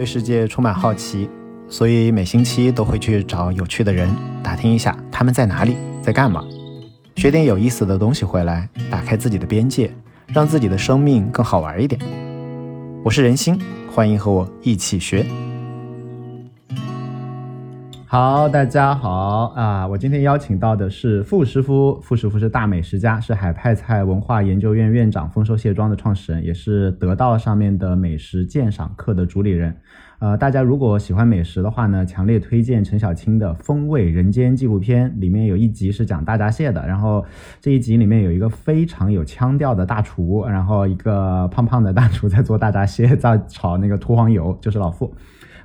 [0.00, 1.28] 对世界充满好奇，
[1.68, 4.08] 所以每星期都会去找有趣的人
[4.42, 6.42] 打听一下他们在哪里，在干嘛，
[7.16, 9.92] 学点有意思的东西回来，打开自己的边界，
[10.28, 12.00] 让自己的生命更好玩一点。
[13.04, 13.60] 我是人心，
[13.92, 15.26] 欢迎和我一起学。
[18.12, 19.86] 好，大家好啊！
[19.86, 29.76] 我今天邀请到的是傅师傅，傅师傅是大美食家，是海派菜文化研究院院长，丰收蟹庄的创始人，也是得道上面的美食鉴赏课的主理人。
[30.18, 37.24] 呃，大家如果喜欢美食的话呢，强烈推荐陈小青的《风味人间》纪录片，里面有一集是讲大闸蟹的，然后
[37.60, 45.14] 这一集里面有一个非常有腔调的大厨，然后一个胖胖的大厨在做大闸蟹，在炒那个秃黄油，就是老傅。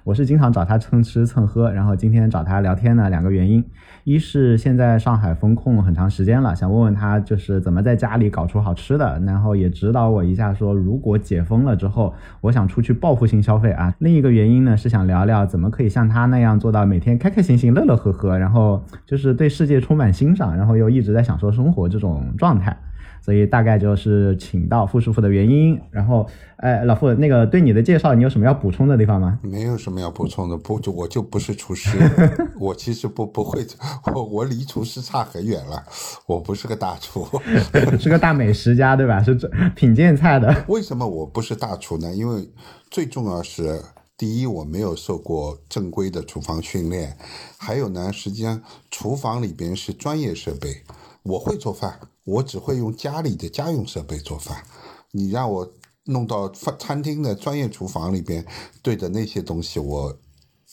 [0.05, 3.65] 我是经常找他蹭吃蹭喝，然后今天找他聊天呢，两个原因，
[4.03, 13.95] 一是现在上海封控很长时间了，想问问他就是怎么在家里搞出好吃的，然后也指导我一下，说如果解封了之后，我想出去报复性消费啊。
[13.97, 22.77] 另一个原因呢是想聊聊怎么可以像他那样做到每天开开心心、乐乐呵呵，然后就是对世界充满欣赏，然后又一直在享受生活这种状态。
[23.25, 29.39] 所以大概就是请到傅师傅的原因，然后，哎，老傅，那个对你的介绍，你有什么要补充的地方吗？
[29.41, 31.97] 没有什么要补充的，不就我就不是厨师，
[32.59, 33.65] 我其实不不会，
[34.13, 35.83] 我我离厨师差很远了，
[36.27, 37.27] 我不是个大厨
[37.99, 39.23] 是个大美食家，对吧？
[39.23, 39.33] 是
[39.75, 40.63] 品鉴菜的。
[40.67, 42.13] 为什么我不是大厨呢？
[42.13, 42.47] 因为
[42.91, 43.81] 最重要是，
[44.15, 47.17] 第一，我没有受过正规的厨房训练，
[47.57, 50.83] 还有呢，实际上厨房里边是专业设备，
[51.25, 51.99] 我会做饭。
[52.23, 54.63] 我只会用家里的家用设备做饭，
[55.11, 55.71] 你让我
[56.05, 58.43] 弄到饭餐厅的专业厨房里边
[58.81, 60.17] 对着那些东西，我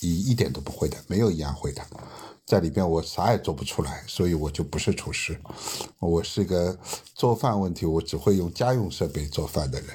[0.00, 1.82] 一一点都不会的，没有一样会的，
[2.46, 5.38] 在里边我啥也做不出来，所以我就不是厨师，
[5.98, 6.78] 我是个
[7.14, 9.88] 做饭问题，我只会用家用设备做饭的人，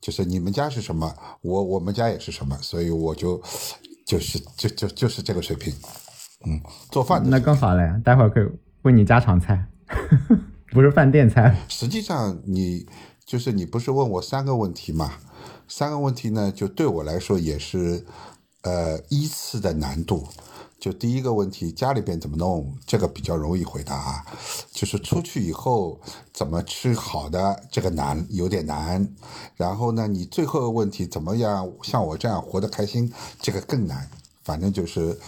[0.00, 3.42] 就是你们家是什么，我我们家也是什么，所以我就
[4.06, 5.74] 就是就就就是这个水平，
[6.46, 6.60] 嗯，
[6.92, 8.44] 做饭那更好了呀，待会儿可以
[8.86, 9.66] 问你家常菜。
[10.70, 11.56] 不是饭店菜。
[11.68, 12.86] 实际上，你
[13.24, 15.14] 就是你不是问我三个问题嘛？
[15.66, 18.06] 三个问题呢，就对我来说也是
[18.62, 20.28] 呃依次的难度。
[20.78, 22.76] 就第一个问题，家里边怎么弄？
[22.86, 24.24] 这个比较容易回答。
[24.70, 26.00] 就是出去以后
[26.32, 27.64] 怎么吃好的？
[27.72, 29.08] 这个难，有点难。
[29.56, 33.12] 然后呢，你最后问题怎么样像我这样活得开心？
[33.40, 34.08] 这个更难。
[34.44, 35.18] 反正就是。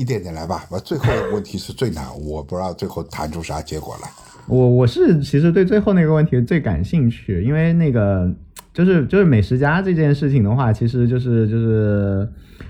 [0.00, 4.08] 一点点来吧，我最后问题是最难， 我不知道最后谈出啥结果来。
[4.46, 8.32] 我我是其实对最后那个问题最感兴趣，因为那个
[8.72, 12.28] 就是就是美食家这件事情的话，其实就是就是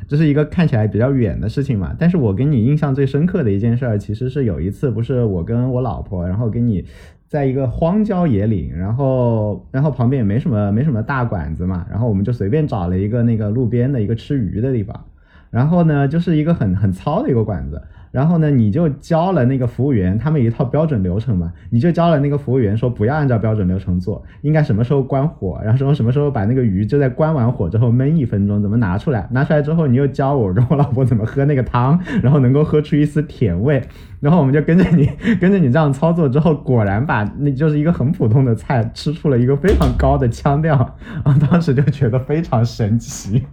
[0.09, 1.95] 这是一个看起来比较远的事情嘛。
[1.99, 6.85] 但是我给你印象最深刻的一件事儿，其实是有一次不是我跟我老婆，然后跟你
[7.29, 15.03] 在一个荒郊野岭，然后然后旁边也没什么没什么大馆子嘛，然后我们就随便找了一个那个路边的一个吃鱼的地方。
[15.50, 17.83] 然后呢，就是一个很很糙的一个馆子。
[18.12, 21.53] 然后呢，你就教了那个服务员他们一套标准流程嘛。
[21.71, 29.28] 你就教了那个服务员说，不要按照标准流程做，应该什么时候关火，然后什么什么时候把那个鱼就在关完火之后焖一分钟，怎么拿出来？
[29.31, 33.81] 拿出来之后，你又教我跟我老婆怎么喝那个汤， 然后能够喝出一丝甜味。
[34.19, 35.09] 然后我们就跟着你，
[35.41, 40.75] 跟着你这样操作之后，果然把那就是一个很普通的菜吃出了一个非常高的腔调。
[41.22, 43.44] 啊，当时就觉得非常神奇。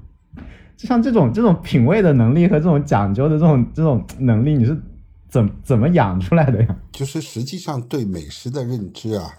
[0.78, 4.80] 就像这种这种品味的能力和这种讲究的这种这种能力，你是
[5.28, 6.76] 怎怎么养出来的呀？
[6.92, 9.34] 就是实际上对美食的认知啊，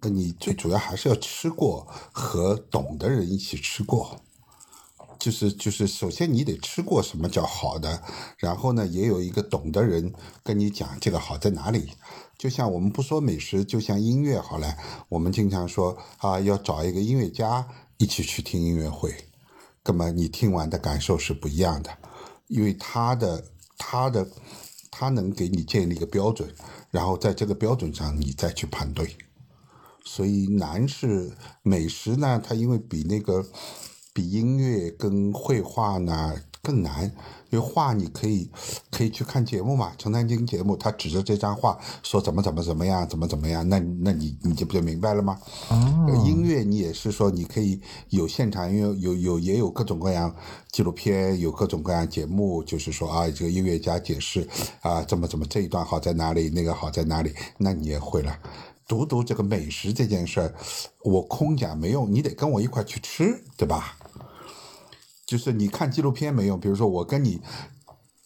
[0.00, 4.22] 你最主要还是要吃过和懂的人一起吃过。
[5.18, 8.00] 就是就是首先你得吃过什么叫好的，
[8.38, 10.12] 然后呢也有一个懂的人
[10.44, 11.90] 跟你讲这个好在哪里。
[12.38, 14.74] 就像我们不说美食，就像音乐好了，
[15.08, 17.66] 我们经常说啊要找一个音乐家
[17.98, 19.12] 一起去听音乐会。
[19.88, 21.90] 那么你听完的感受是不一样的，
[22.46, 23.42] 因为他的
[23.78, 24.28] 他的
[24.90, 26.54] 他能给你建立一个标准，
[26.90, 29.16] 然后在这个标准上你再去判对。
[30.04, 31.32] 所以难是
[31.62, 33.46] 美食呢，它因为比那个
[34.12, 36.42] 比音乐跟绘画呢。
[36.60, 37.14] 更难，
[37.50, 38.50] 因为画你可以
[38.90, 45.38] 可以去看节目嘛，陈丹青节目，他指着这张画说怎么怎么怎么样，怎么怎么样，那那你你就不就明白了吗？
[45.70, 47.80] 哦，音乐你也是说你可以
[48.10, 50.34] 有现场，因为有有也有各种各样
[50.70, 54.46] 纪录片，有各种各样节目，就是说啊，这个音乐家解释
[54.80, 58.38] 啊，怎么怎么这一段好在哪里，那个好在哪里，那你也会了。
[58.86, 60.54] 独独这个美食这件事儿，
[61.02, 63.97] 我空讲没用，你得跟我一块去吃，对吧？
[65.28, 67.38] 就是你看纪录片没用，比如说我跟你，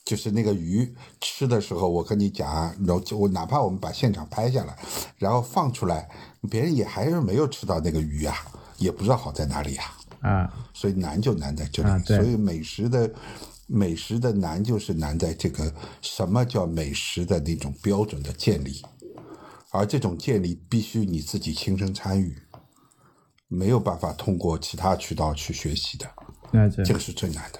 [0.04, 4.78] 就是那个鱼吃的时候，我跟你讲，然后我哪怕我们把现场拍下来，
[5.18, 6.08] 然后放出来，
[6.48, 8.36] 别人也还是没有吃到那个鱼啊，
[8.78, 9.98] 也不知道好在哪里啊。
[10.20, 11.88] 啊，所以难就难在这里。
[11.88, 13.12] 啊所以美食的
[13.66, 18.80] 美食的难就是难在这个什么叫美食的那种标准的建立，
[19.70, 22.40] 而这种建立必须你自己亲身参与，
[23.48, 26.08] 没有办法通过其他渠道去学习的。
[26.84, 27.58] 这个是最难的。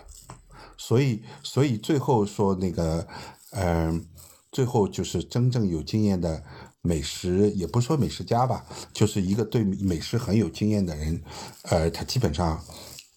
[0.76, 3.06] 所以，所以最后说那个，
[3.52, 4.04] 嗯、
[4.50, 6.42] 最后就是真正有经验的
[6.80, 11.22] 美食，也不说美食家吧，就是一个对美食很有经验的人，
[11.62, 12.60] 呃，他基本上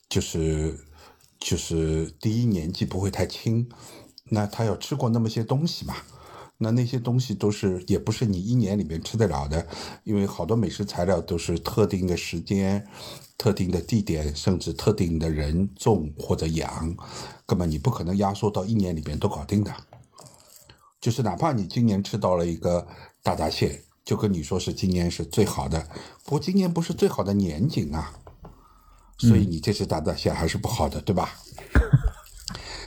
[0.08, 0.80] 就是
[1.40, 3.68] 就是第一年纪不会太轻，
[4.30, 5.96] 那他要吃过那么些东西嘛。
[6.58, 9.68] 那那些东西都是也不是你一年里面吃得了的，
[10.04, 12.88] 因为好多美食材料都是特定的时间、
[13.38, 16.96] 特定的地点，甚至特定的人种或者养，
[17.46, 19.74] 根本你不可能压缩到一年里面都搞定的。
[21.02, 22.88] 就是哪怕你今年吃到了一个
[23.22, 25.88] 大闸蟹，就跟你说是今年是最好的，
[26.24, 28.14] 不过今年不是最好的年景啊，
[29.18, 31.36] 所以你这只大闸蟹还是不好的，对吧？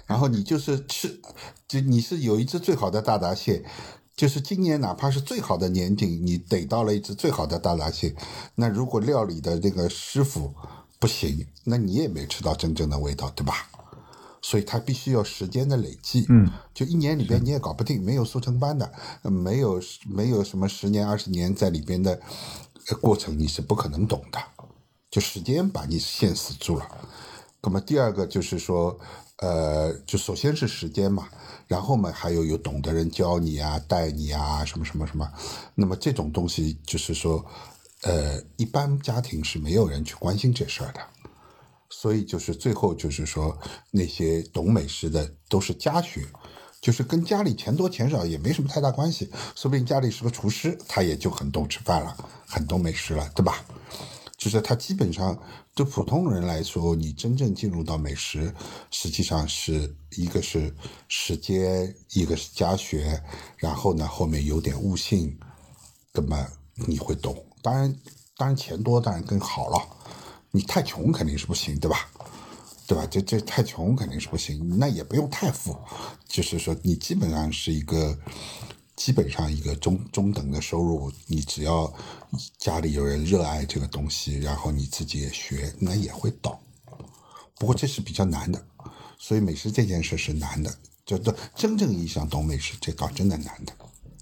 [0.09, 1.21] 然后你就是吃，
[1.69, 3.65] 就你是有一只最好的大闸蟹，
[4.17, 8.17] 就是今年哪怕是最好的年景，你逮到了一只最好的大闸蟹，
[8.57, 10.53] 那如果料理的这个师傅
[10.99, 13.69] 不行，那你也没吃到真正的味道，对吧？
[14.41, 18.91] 所以它必须要时间的累积，嗯，就一年里边你也搞不定，没有速成班的，
[19.23, 22.19] 呃没有没有什么十年二十年在里边的
[22.89, 24.39] 呃过程，你是不可能懂的，
[25.11, 26.89] 就时间把你限死住了。
[27.61, 28.99] 那么第二个就是说，
[29.39, 31.29] 呃，就首先是时间嘛，
[31.67, 35.31] 然后嘛还有有懂的人教你啊、带你啊，什么什么什么。
[35.75, 37.45] 那么这种东西就是说，
[38.03, 41.01] 呃，一般家庭是没有人去关心这事儿的，
[41.89, 43.57] 所以就是最后就是说，
[43.91, 46.27] 那些懂美食的都是家学。
[46.81, 53.65] 就是跟家里钱多钱少也没什么太大关系，说不定家里是个厨师，他也就很懂吃饭了，很懂美食了，对吧？
[54.39, 55.37] 就是他基本上
[55.75, 58.55] 对普通人来说，你真正进入到美食，
[58.91, 60.73] 实际上是一个是
[61.09, 63.21] 时间，一个是家学，
[63.57, 65.37] 然后呢后面有点悟性，
[66.15, 66.47] 那么
[66.87, 67.45] 你会懂。
[67.61, 67.95] 当然，
[68.37, 69.79] 当然钱多当然更好了，
[70.53, 72.09] 你太穷肯定是不行，对吧？
[72.87, 73.05] 对吧？
[73.11, 75.77] 这这太穷肯定是不行，那也不用太富，
[76.29, 78.17] 就是说你基本上是一个
[78.99, 81.91] 基本上一个中中等的收入，你只要
[82.59, 86.59] 家里有人热爱这个东西，然后你自己也学，那也会懂。
[87.57, 88.61] 不过这是比较难的，
[89.17, 90.71] 所以美食这件事是难的，
[91.07, 93.73] 就真真正意义上懂美食，这倒真的难的。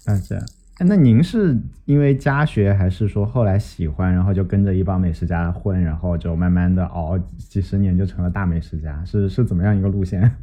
[0.05, 0.35] 了解。
[0.35, 7.17] 哎那您是因为家学，还是说后来喜欢，然后就跟着一帮美食家混，然后就慢慢的熬
[7.49, 9.03] 几十年就成了大美食家？
[9.03, 10.37] 是是怎么样一个路线？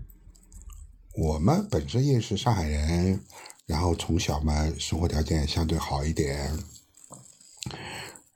[1.16, 3.20] 我们本身也是上海人，
[3.66, 6.58] 然后从小嘛生活条件也相对好一点，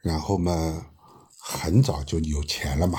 [0.00, 0.86] 然后嘛
[1.38, 2.98] 很早就有钱了嘛，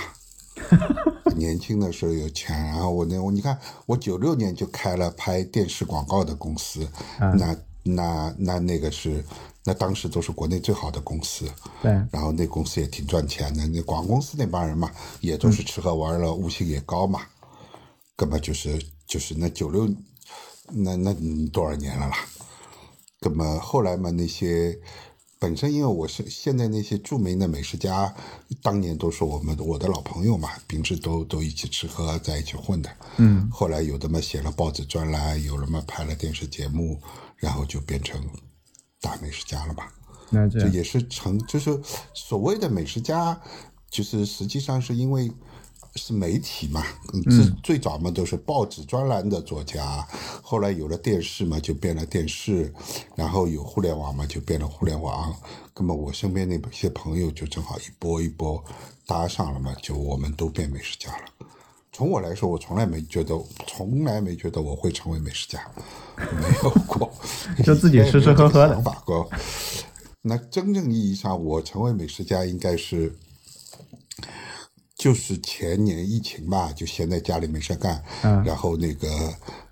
[1.35, 6.87] 年轻的时候有钱，然后我那我你看我九六年就开了拍电视广告的公司，
[7.19, 9.23] 那那那那个是
[9.63, 11.45] 那当时都是国内最好的公司，
[11.81, 14.91] 对，然后那公司也挺赚钱的，那广告公司那帮人嘛，
[15.21, 17.21] 也都是吃喝玩乐，悟性也高嘛，
[18.15, 19.87] 根本就是就是那九六，
[20.71, 21.13] 那那
[21.51, 22.17] 多少年了啦？
[23.21, 24.79] 那么后来嘛，那些
[25.37, 28.13] 本身因为我是现在那些著名的美食家，
[28.61, 32.89] 当年都是我们我的老朋友嘛，平时都都一起吃喝，在一起混的。
[33.17, 36.99] 嗯，后来有的嘛写了报纸专栏，有的嘛拍了电视节目，
[37.37, 38.21] 然后就变成
[39.01, 39.83] 大美食家了嘛。
[40.29, 41.77] 那这也是成，就是
[42.13, 43.41] 所谓的美食家，
[43.89, 45.31] 就是实际上是因为
[45.95, 50.07] 是媒体嘛，嗯，最最早嘛都是报纸专栏的作家，
[50.41, 52.73] 后来有了电视嘛就变了电视，
[53.15, 55.33] 然后有互联网嘛就变了互联网，
[55.75, 58.63] 那么我身边那些朋友就正好一波一波
[59.05, 61.47] 搭上了嘛，就我们都变美食家了。
[61.91, 65.59] 从我来说，我从来没觉得，从来没觉得我会成为美食家，
[66.15, 67.11] 没有过，
[67.63, 69.29] 就自己吃吃喝喝的想法过。
[70.21, 73.13] 那真正意义上，我成为美食家应该是，
[74.99, 79.07] 就是前年疫情吧，就闲在家里没事干，嗯然后那个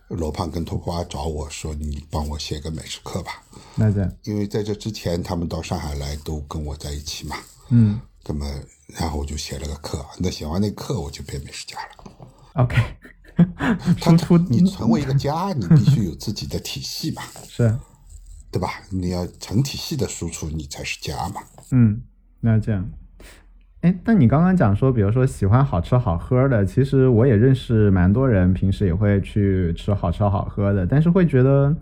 [0.08, 3.44] 罗胖跟托花找我说，你帮我写个美食课吧，
[3.76, 7.36] 那这样，因为在这之前他们到上海来都跟我在一起嘛，
[7.70, 8.50] 嗯那么
[8.88, 12.12] 然后我就写了个课，那写完那课我就变美食家了。
[12.64, 12.78] ，OK，
[14.00, 14.12] 他
[14.50, 17.78] 你成为一个家，你必须有自己的体系嘛， 是，
[18.50, 18.82] 对吧？
[18.90, 21.42] 你要成体系的输出，你才是家嘛。
[21.72, 22.02] 嗯，
[22.40, 22.90] 那这样。
[23.88, 31.74] 哎，但你刚刚讲说，比如说喜欢好吃好喝的，其实我也认识蛮多人，平时也会去吃好吃好喝的，但是会觉得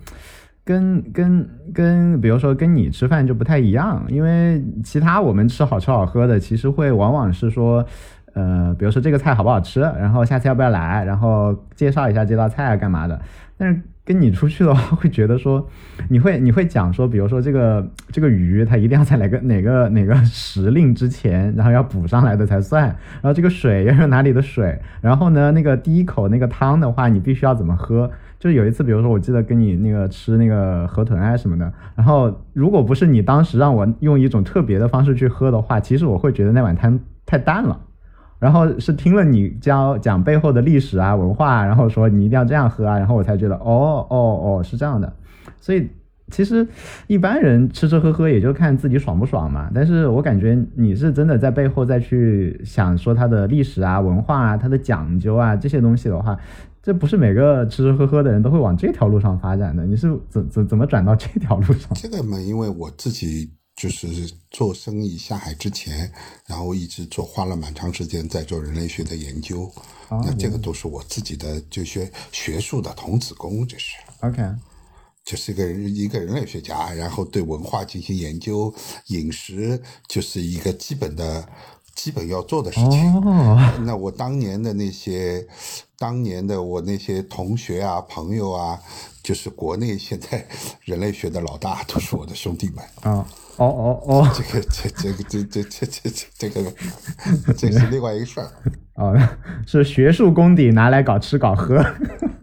[0.64, 7.84] 跟跟跟，比如说跟你吃饭就不太一样，因为其他我们吃好吃好喝的，其实会往往是说，
[8.34, 13.20] 呃，比如说这个菜好不好吃，然后下次要不要来，然后介绍一下这道菜啊干嘛的。
[13.58, 15.68] 但是跟你出去的话， 会觉得说，
[16.10, 22.84] 你会你会讲说，比如说这个这个鱼，它一定要在哪个哪个哪个时令之前，然后要补上来的才算。
[22.84, 28.10] 然后这个水要用哪里的水，然后呢，那个第一口那个汤的话，你必须要怎么喝？
[28.38, 37.80] 就有一次，比如说我记得跟你那个吃那个河豚啊什么的，然后如果不是你当时让我用一种特别的方式去喝的话，其实我会觉得那碗汤太淡了。
[38.46, 45.12] 然后是听了你教讲背后的历史啊文化，然后说你一定要这样喝啊，然后我才觉得哦哦哦是这样的。
[45.60, 45.90] 所以
[46.30, 46.68] 其实
[47.08, 49.68] 一般人吃吃喝喝也就看自己爽不爽嘛。
[49.74, 56.38] 但是我感觉你是真的在背后再去想说它的历史啊文化啊它的讲究啊这些东西的话，
[56.84, 59.84] 这不是每个吃吃喝喝的人都会往这条路上发展的。
[59.88, 61.90] 你是怎怎怎么转到这条路上？
[61.96, 63.50] 这个嘛，因为我自己。
[63.76, 66.12] 就是做生意下海之前，
[66.46, 69.72] 然后一直做，花了蛮长时间在做人类学的研究。
[70.10, 73.96] 那这个都是我自己的，就学学术的童子功，这是。
[74.22, 74.42] OK，
[75.26, 78.74] 就是一个一个人类学家，然后对文化进行研究，
[79.08, 81.46] 饮食就是一个基本的、
[81.96, 83.22] 基本要做的事情。
[83.84, 85.46] 那我当年的那些，
[85.98, 88.80] 当年的我那些同学啊、朋友啊，
[89.24, 90.46] 就是国内现在
[90.84, 92.84] 人类学的老大，都是我的兄弟们。
[93.02, 93.28] 啊。
[93.58, 96.74] 哦哦哦，这个这这个这这这这这这个
[97.56, 98.52] 这是另外一个事儿
[98.96, 99.18] 哦，
[99.66, 101.78] 是学术功底拿来搞吃搞喝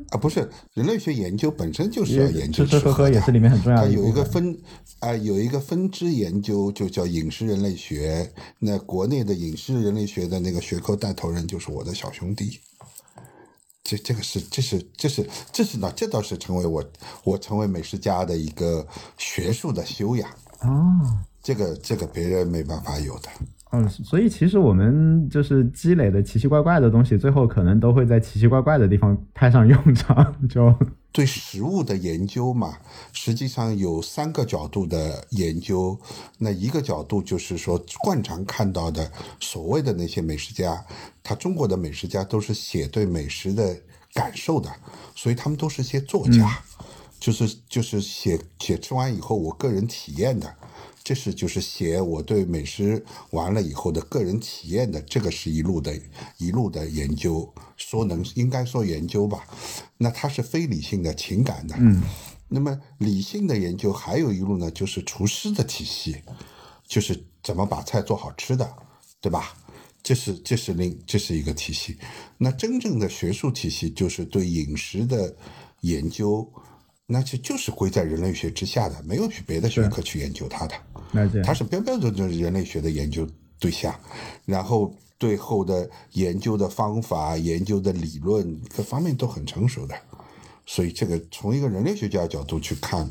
[0.08, 0.16] 啊？
[0.16, 3.90] 不是，人类学研究本身就是要研究吃吃喝喝，也是里面很重要的。
[3.90, 4.56] 有一个分
[5.00, 8.32] 啊，有一个分支研究就叫饮食人类学。
[8.58, 12.58] 那国内的饮食人类学的那个学科带头人就是我的小兄弟。
[13.84, 16.84] 这这个是这是这是这是呢，这倒是成为我
[17.24, 18.86] 我成为美食家的一个
[19.18, 20.30] 学术的修养。
[20.60, 23.28] 啊，这个这个别人没办法有的。
[23.74, 30.34] 嗯，所以其实我们就是积累的奇奇怪怪的东西，最后可能都会在奇奇怪怪的地方派上用场。
[30.46, 30.74] 就
[31.10, 32.76] 对食物的研究嘛，
[33.12, 35.98] 实际上有三个角度的研究。
[36.38, 39.10] 那一个角度就是说，惯常看到的
[39.40, 40.84] 所谓的那些美食家，
[41.22, 43.74] 他中国的美食家都是写对美食的
[44.12, 44.70] 感受的，
[45.14, 46.62] 所以他们都是些作家。
[47.18, 50.52] 就是就是写写吃完以后我个人体验的，
[51.04, 55.92] 这是就是写我对美食完了以后的个人体验的，这个是一路的
[56.38, 59.44] 一路的研究，说能应该说研究吧，
[59.98, 62.02] 那它是非理性的情感的，嗯，
[62.48, 66.22] 那么理性的研究还有一路呢，就是厨师的体系，
[66.86, 68.72] 就是怎么把菜做好吃的，
[69.20, 69.56] 对吧？
[70.04, 71.96] 这是这是另这是一个体系，
[72.38, 75.36] 那真正的学术体系就是对饮食的
[75.80, 76.48] 研究。
[77.06, 80.74] 那就就是归在人类学之下的，没有去别的学科去研究它的，
[81.42, 83.28] 它是标标准准人类学的研究
[83.58, 83.94] 对象，
[84.46, 89.94] 然后最后的研究的方法、研究的理论各方面都很成熟的，
[90.64, 93.10] 所以这个从一个人类学家角度去看，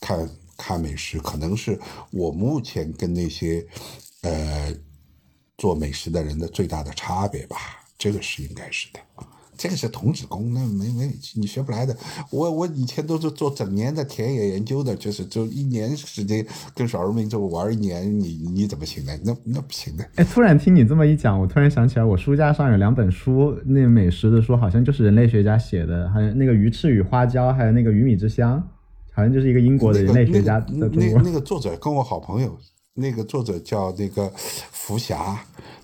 [0.00, 1.78] 看看美食，可能是
[2.10, 3.64] 我目前跟那些
[4.22, 4.74] 呃
[5.58, 9.00] 做美食的人的最大的差别吧，这个是应该是的。
[9.62, 11.96] 这个是童子功，那没没你学不来的。
[12.30, 19.16] 我我以前都是做整年的田野研究的，就是就一年时间跟少数民族玩一年，你你怎么行呢？
[19.22, 20.04] 那那不行的。
[20.16, 28.60] 哎，突然听你这么一讲，我突然想起来，我书架上有两本书，那美食的书好像就是人类学家写的，还有那个鱼翅与花椒，还有那个鱼米之乡，
[29.12, 30.66] 好像就是一个英国的人类学家的。
[30.72, 32.58] 那个作者跟我好朋友，
[32.94, 35.38] 那个作者叫那个福霞。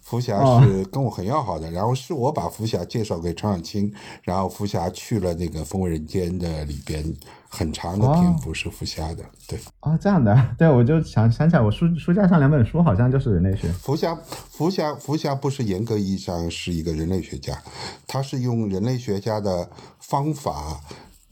[0.08, 7.04] 福霞是跟我很要好的，然后是我把福霞介绍给陈小青，然后福霞去了那个《风味人间》的里边，
[7.46, 9.58] 很长的篇幅是福霞的，对。
[9.80, 13.70] 哦，这样的， 对，我就想想起来，我书书架上两本书好像就是人类学。
[13.72, 14.18] 福霞，
[14.50, 17.62] 福霞，福霞不是严格意义上是一个人类学家，
[18.06, 20.80] 他是用人类学家的方法。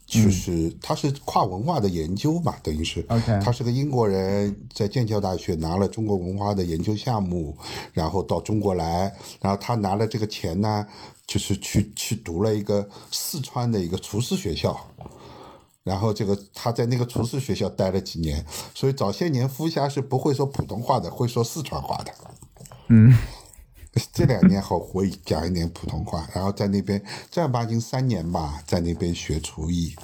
[0.07, 3.05] 就是他是跨文化的研究嘛，等于是，
[3.43, 7.55] 他是个英国人，在剑桥大学拿了中国文化的研究项目，
[7.91, 10.87] 然后到中国来，然后他拿了这个钱呢，
[11.27, 14.79] 就是去去读了一个四川的一个厨师学校，
[15.83, 22.13] 然后这个他在那个厨师学校待了几年，所以早些年夫侠是不会说普通话的，会说四川话的，
[22.87, 23.13] 嗯。
[24.13, 27.01] 这两年好活讲一点普通话，然后在那边
[27.31, 29.95] 正儿八经三年吧，在那边学厨艺，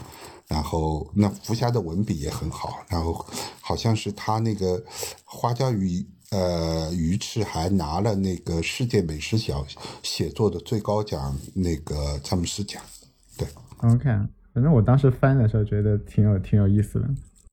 [0.48, 3.26] 然后那福霞的文笔也很好，然后
[3.62, 4.84] 好像是他那个
[5.24, 9.66] 花椒鱼呃鱼翅还拿了那个世界美食小
[10.02, 12.82] 写作的最高奖那个詹姆斯奖，
[13.38, 13.48] 对
[13.78, 14.04] ，OK，
[14.54, 17.10] 反正我当时翻的时候觉得挺有挺有意思的，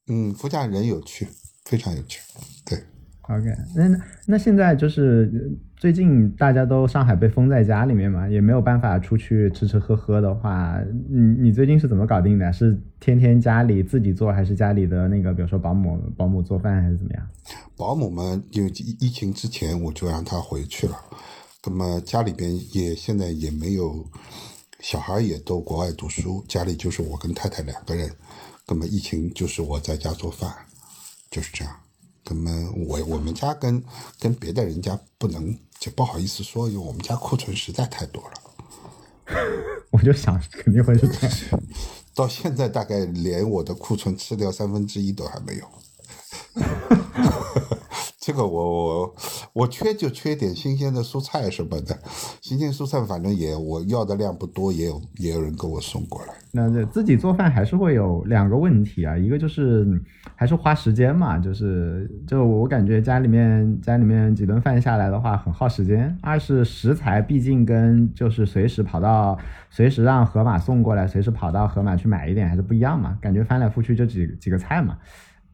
[0.08, 1.28] 嗯，福家人有趣，
[1.64, 2.20] 非常有趣，
[2.64, 2.82] 对。
[3.30, 3.46] OK，
[3.76, 12.52] 那那现在就是最近大家都上海被封在家里面嘛，也没有办法出去吃吃喝喝的话，你你最近是怎么搞定的？
[12.52, 17.24] 是天天家里自己做，还是家里的那个比如说保姆保姆做饭，还是怎么样？
[17.76, 20.96] 保姆们因为疫疫情之前我就让他回去了，
[21.64, 24.04] 那么家里边也现在也没有
[24.80, 28.10] 小孩也都国外读书，家里就是我跟太太两个人，
[28.66, 30.50] 那么疫情就是我在家做饭，
[31.30, 31.72] 就是这样。
[32.30, 33.82] 那么我我们家跟
[34.18, 39.34] 跟别的人家不能就不好意思说，因为我们家库存实在太多了，
[39.90, 41.60] 我就想肯定会是这样。
[42.14, 45.66] 到现在大概连我的库存吃掉三分之一都还没有。
[48.22, 49.14] 这个我我
[49.54, 51.98] 我缺就缺点新鲜的蔬菜什么的，
[52.42, 56.34] 新鲜蔬菜反正也我要的量不多，也有也有人给我送过来。
[56.52, 59.86] 那这自己做饭还是会有两个问题啊，一个就是
[60.36, 69.36] 还是花时间嘛，就是就我感觉家里面家里面几顿饭下来的话很耗时间；二是食材毕竟跟就是随时跑到
[69.70, 74.98] 随时让盒马送过来，随时跑到盒马去买一点还是不一样嘛，感觉翻来覆去就几几个菜嘛。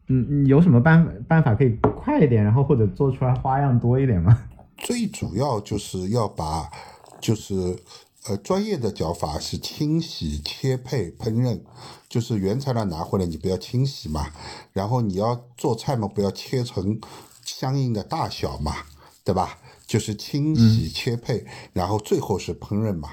[0.07, 1.69] 嗯，嗯有什么办办法可以
[2.01, 4.37] 快一点，然后或者做出来花样多一点吗？
[4.77, 6.69] 最主要就是要把，
[7.19, 7.77] 就是
[8.27, 11.59] 呃专业的脚法是清洗、切配、烹饪，
[12.07, 14.27] 就是原材料拿回来你不要清洗嘛，
[14.73, 16.99] 然后你要做菜嘛不要切成
[17.43, 18.73] 相应的大小嘛，
[19.23, 19.57] 对吧？
[19.87, 23.09] 就是清洗、切配，然后最后是烹饪嘛。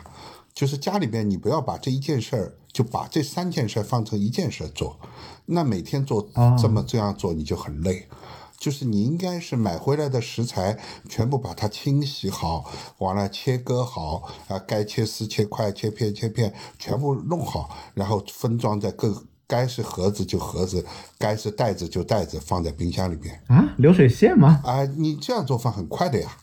[0.54, 4.98] 就是家里边你不要把这一件事儿就把这三件事儿放成一件事儿做，
[5.46, 8.08] 那每天做哦这么这样做你就很累。
[8.56, 12.64] 就是你应该是买回来的食材全部把它清洗好，
[12.98, 20.86] 完了切割好啊，该切丝、切块、切片、切片，全部弄好，然后分装在各该是盒子就盒子，
[21.18, 24.62] 该是袋子就袋子，放在冰箱里边啊，流水线吗？
[24.64, 24.84] 啊。
[24.84, 26.38] 你这样做饭很快的呀，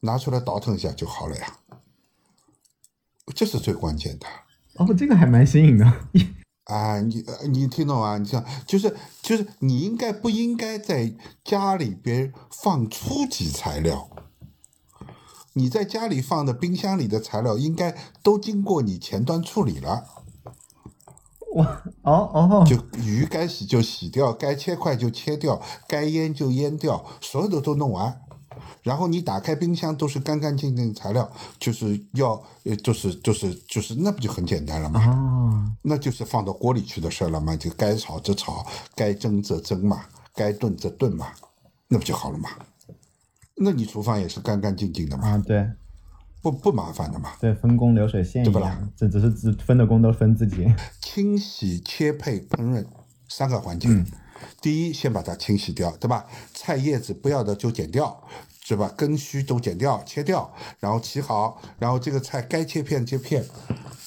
[0.00, 1.56] 拿出来倒腾一下就好了呀，
[3.34, 4.26] 这是最关键的。
[4.76, 5.84] 哦，这个还蛮新颖的。
[6.64, 8.18] 啊，你呃你听懂啊？
[8.18, 11.12] 你像，就是就是，你应该不应该在
[11.44, 14.08] 家里边放初级材料？
[15.54, 20.04] 你在家里放的冰箱里的材料，应该都经过你前端处理了。
[21.54, 21.62] 我
[22.02, 28.22] 哦哦， 就鱼该洗就洗掉，该切块就切掉，该腌就腌掉，所有的都弄完。
[28.82, 35.06] 然后你打开冰箱都是干干净净的材料，就是要呃，就是就是就是，那不就很简单了吗？
[35.06, 41.28] 哦，那就是放到锅里去的事儿了嘛，就该炒则炒，该蒸则蒸嘛，该炖则炖嘛，
[41.88, 42.50] 那不就好了嘛？
[43.56, 45.70] 那你厨房也是干干净净的嘛，啊，对
[46.40, 47.34] 不不麻烦的嘛。
[47.40, 50.66] 对，分工流水线一对不啦样，这只是只分的工都分自己。
[51.00, 52.84] 清洗、切配、烹饪
[53.28, 53.88] 三个环节。
[54.60, 56.26] 第一，先把它清洗掉，对吧？
[56.52, 58.24] 菜叶子不要的就剪掉，
[58.64, 58.92] 是吧？
[58.96, 63.44] 根须都剪掉、切掉，然后洗好，然后这个菜该切片切片，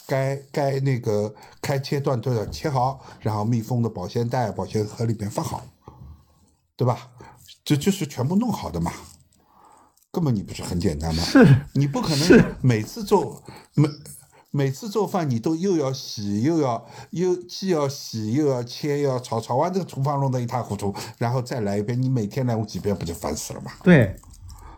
[0.07, 5.65] 该该那个该切断都要切好，然后密封的保鲜袋、保鲜盒里面放好，
[6.75, 7.09] 对吧？
[7.63, 8.91] 这就是全部弄好的嘛。
[10.11, 11.21] 根本你不是很简单吗？
[11.23, 13.89] 是你不可能每次做每
[14.51, 23.73] 每次做饭你都又要洗又要又既要洗又要切又要炒，炒完这个厨房弄得一塌糊涂，然后再来一遍，你每天来我几遍不就烦死了吗？
[23.83, 24.15] 对，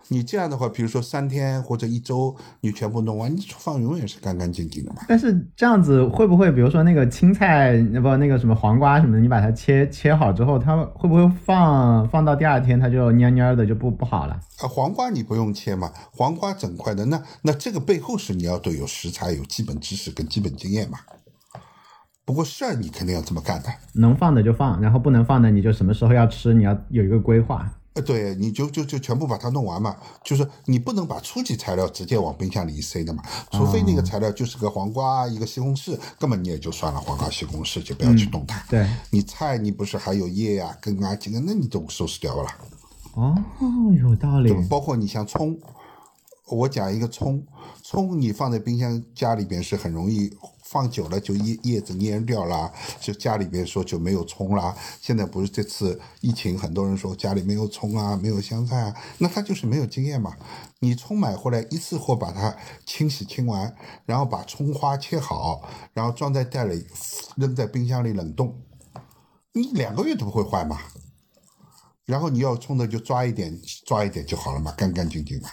[0.10, 5.02] 你这样的话，比如说三天或者一周，你全部弄完，你厨房永远是干干净净的嘛。
[5.08, 14.34] 但是这样子会不会，比如说那个青菜，不那个什么黄瓜什么的，你把它切切好之后，它会不会放放到第二天它就蔫蔫的就不不好了？
[14.62, 21.00] 啊，黄瓜你不用切嘛，黄瓜整块的，那那这个背后是你要对有食材、有基本知识跟基本经验嘛。
[22.24, 27.70] 不过事儿你肯定要这么干的，能放的就放，然后不能放的你就什么时候要吃，你要有一个规划。
[27.98, 38.64] 呃，对，你就就就全部把它弄完嘛，就是你不能把初级材料直接往冰箱里一塞的嘛，除非那个材料就是个黄瓜、一个西红柿，根本你也就算了，黄瓜、西红柿就不要去动它。
[38.70, 42.50] 对，你菜你不是还有叶呀、根啊、茎啊，那你都收拾掉了。
[43.16, 43.36] 哦，
[44.00, 44.54] 有道理？
[44.70, 45.58] 包括你像葱，
[46.46, 47.44] 我讲一个葱，
[47.82, 50.32] 葱你放在冰箱家里边是很容易
[50.70, 54.76] 放久了就叶叶子蔫掉啦，就家里边说就没有葱啦。
[55.00, 60.36] 现在不是这次疫情，很多人说家里没有葱啊，没有香菜啊，那他就是没有经验嘛。
[60.80, 63.74] 你葱买回来一次货把它清洗清完，
[64.06, 66.86] 然后把葱花切好，然后装在袋里
[67.38, 68.62] 扔在冰箱里冷冻，
[69.54, 70.78] 你两个月都不会坏嘛。
[72.06, 75.50] 然后你要冲的就抓一点，抓一点就好了嘛，干干净净嘛。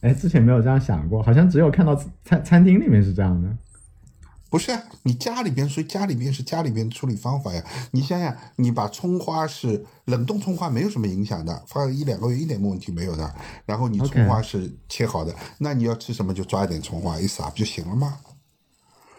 [0.00, 3.48] 哎，之前没有这样想过，好像只有看到餐餐厅里面是这样的。
[4.50, 7.64] 不是啊，你家里边，所以家里边是家里边处理方法呀。
[7.90, 13.34] 你想想，你把葱花是冷冻葱花没有什么影响的，放一两个月一点问题没有的。
[13.66, 18.18] 然后你葱花是切好的，那你要吃什么就抓一点葱花一撒不就行了吗？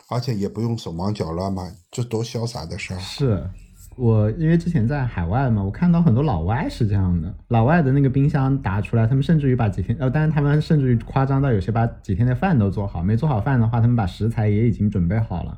[0.08, 3.00] 而且也不用手忙脚乱嘛，这多潇洒的事儿。
[3.00, 3.50] 是。
[3.98, 15.58] 我因为之前在海外嘛，我看到很多老外是这样的，老外的那个冰箱打出来，他们甚至于把几天，呃，但是他们甚至于夸张到有些把几天的饭都做好，没做好饭的话，他们把食材也已经准备好了。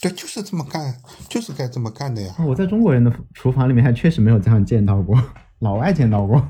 [0.00, 0.94] 对，就是这么干，
[1.28, 2.34] 就是该这么干的呀。
[2.46, 5.16] 我在中国人的厨房里面还确实没有这样见到过，
[5.60, 6.40] 老外见到过。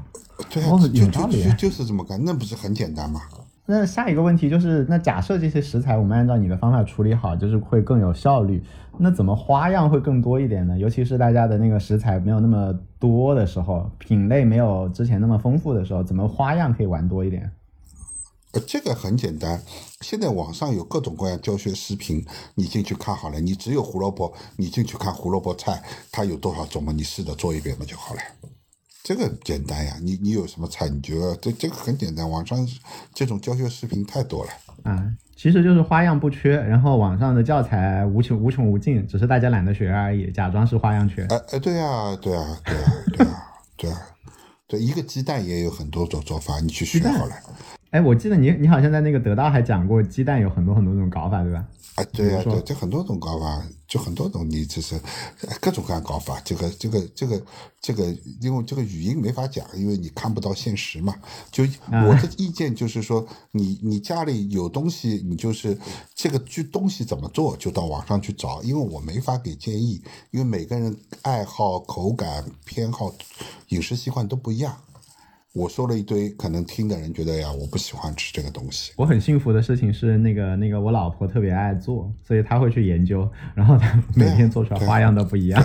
[0.51, 3.21] 对，有道理，就是这么干，那不是很简单吗？
[3.65, 8.63] 那下一个问题就是，那假设这些食材我们按照你的方法处理好，就是会更有效率。
[9.03, 10.79] 那怎么花样会更多一点呢？
[10.79, 17.51] 尤其是大家的那个食材没有那么多的时候，品类没有之前那么丰富的时候，怎么花样可以玩多一点？
[18.53, 19.61] 呃，这个很简单，
[20.03, 23.41] 现在网上有各种各样教学视频，你进去看好了。
[23.41, 26.93] 你只有胡萝卜，你进去看胡萝卜菜，它有多少种嘛？
[26.93, 28.21] 你试着做一遍嘛就好了。
[29.03, 32.29] 这个简单呀，你你有什么菜，你就这这个很简单。
[32.29, 32.67] 网上
[33.13, 34.51] 这种教学视频太多了
[34.85, 41.25] 啊，其实就是花样不缺，然后网上的教材无穷无穷无尽，只是大家懒得学而已，假装是花样缺。
[41.25, 43.45] 哎哎，对呀对呀对呀对呀
[43.77, 44.03] 对呀，
[44.69, 47.35] 对一个鸡蛋也有很多种做法，你去学好了。
[47.93, 51.63] 哎，我记得你你好像在那个得到还讲过鸡蛋有很多很多种搞法，对吧？
[51.95, 54.99] 啊，对呀，对，这很多种搞法，就很多种，你就是
[55.61, 56.41] 各种各样搞法。
[56.43, 57.43] 这个，这个，这个，
[57.83, 58.07] 这个，
[58.41, 61.15] 因为这个语音没法讲，因为你看不到现实嘛。
[61.51, 65.77] 就我的意见就是说，你你家里有东西，你就是
[66.15, 73.15] 这个具东西怎么做，就到网上去找，因为我没法给建议，因为每个人爱好、口感、偏好、
[73.69, 74.75] 饮食习惯都不一样。
[75.55, 78.93] 我说了一堆，可能听的人觉得呀，我不喜欢吃这个东西。
[78.97, 85.63] 我很幸福的事情是，那个那个我老婆特别爱做，所以她会去研究，然后她每天做出来花样都不一样。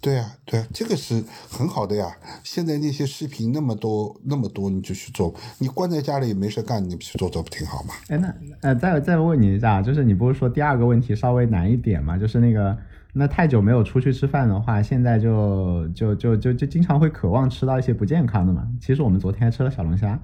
[0.00, 2.10] 对啊，对啊，这个是很好的呀。
[2.42, 5.34] 现在那些视频那么多那么多，你就去做。
[5.58, 7.92] 你关在家里没事干，你去做做不挺好吗？
[8.08, 12.16] 哎，那呃，再再问你一下，就是你不是说第二个问题稍微难一点吗？
[12.16, 12.74] 就是那个。
[13.14, 18.66] 那太久没有出去吃饭的话，现在就就就就就经常会渴望吃到一些不健康的嘛。
[18.80, 20.18] 其实我们昨天还吃了小龙虾，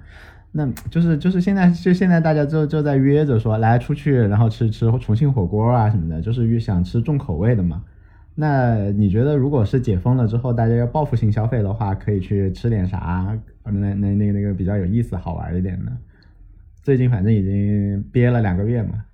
[0.53, 7.85] 那就是就是现在就现在大家就就在约着说来出去，然后吃吃重庆火锅啊什么的，就是越想吃重口味的嘛。
[8.35, 13.39] 那你觉得如果是解封了之后，大家要报复性消费的话，可以去吃点啥？
[13.65, 15.93] 那那那那个比较有意思、好玩一点的？
[16.83, 19.05] 最近反正已经憋了两个月嘛。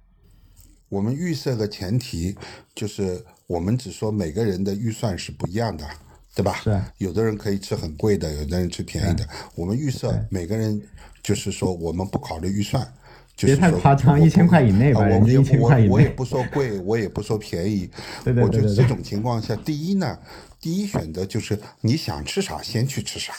[0.91, 2.37] 我们预设的前提
[2.73, 3.25] 就是。
[3.47, 5.87] 我们只说每个人的预算是不一样的，
[6.35, 6.61] 对吧？
[6.63, 6.81] 是。
[6.99, 9.29] 有的人可以吃很贵的，有的人吃便宜的。
[9.55, 10.81] 我们预设每个人
[11.23, 12.91] 就是说，我们不考虑预算，
[13.37, 15.01] 别太夸张，一千块以内吧。
[15.01, 15.89] 我们一千块以内。
[15.91, 17.91] 我也不说贵，我也不说便宜。
[18.25, 18.45] 对对对。
[18.45, 20.19] 我觉得这种情况下，第一呢，
[20.59, 23.33] 第一选择就是你想吃啥先去吃啥。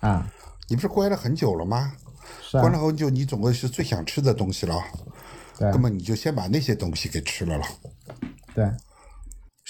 [0.00, 0.30] 啊。
[0.68, 1.94] 你不是关了很久了吗？
[2.42, 2.60] 是。
[2.60, 4.82] 关了很久，你总归是最想吃的东西了。
[5.58, 5.70] 对。
[5.70, 7.64] 那么你就先把那些东西给吃了了。
[8.54, 8.70] 对。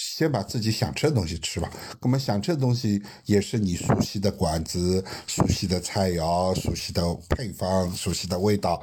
[0.01, 1.69] 先把自己想吃的东西吃吧。
[2.03, 8.81] 我们想吃的东西也是你熟悉的馆子、熟悉的菜肴、熟悉的配方、熟悉的味道，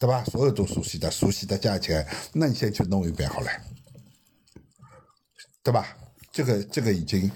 [0.00, 0.24] 对吧？
[0.24, 3.50] 所有都熟悉的、熟悉的价钱，那你先去弄一遍好了，
[5.62, 5.96] 对吧？
[6.32, 7.30] 这个这个已经，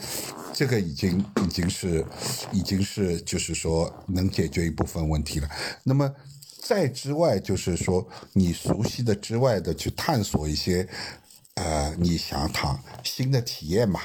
[0.53, 2.05] 这个已经已经是
[2.51, 5.49] 已经是就是说能解决一部分问题了。
[5.85, 6.13] 那么
[6.65, 10.89] 再之外，就是说你熟悉的之外的去探索一些。
[11.63, 14.01] 呃，你想躺新的体验嘛？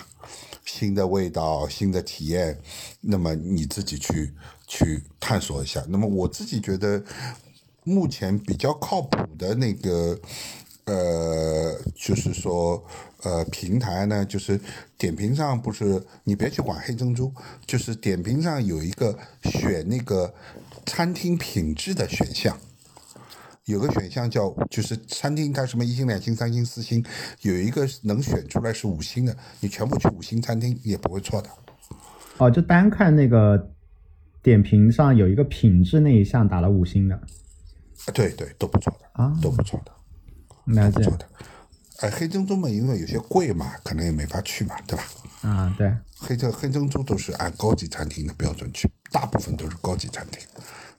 [0.65, 2.59] 新的味道，新的体验，
[2.99, 4.33] 那么你自己去
[4.67, 5.81] 去探索一下。
[5.87, 7.01] 那么我自己觉得，
[7.85, 10.19] 目前比较靠谱的那个，
[10.83, 12.83] 呃，就是说，
[13.23, 14.59] 呃，平台呢，就是
[14.97, 17.31] 点评上不是你别去管黑珍珠，
[17.65, 20.33] 就是点评上有一个选那个
[20.85, 22.59] 餐厅品质的选项。
[23.65, 27.03] 有个选项叫，就是餐厅它什么一星、两星、三星、四星，
[27.41, 31.49] 有一个能选出来是五星的，你全部去五星餐厅也不会错的。
[32.37, 33.71] 哦，就单看那个
[34.43, 37.19] 点评上有一个品质那一项打了五星的。
[38.13, 41.27] 对对，都不错的啊，都不错的，不错的。
[42.01, 45.03] 哎，黑珍珠嘛，因为有些贵嘛，可能也没法去嘛，对吧？
[45.41, 45.91] 啊，对。
[46.17, 50.41] 黑珍黑珍珠都是按高级餐厅的标准去，大部分都是高级餐厅，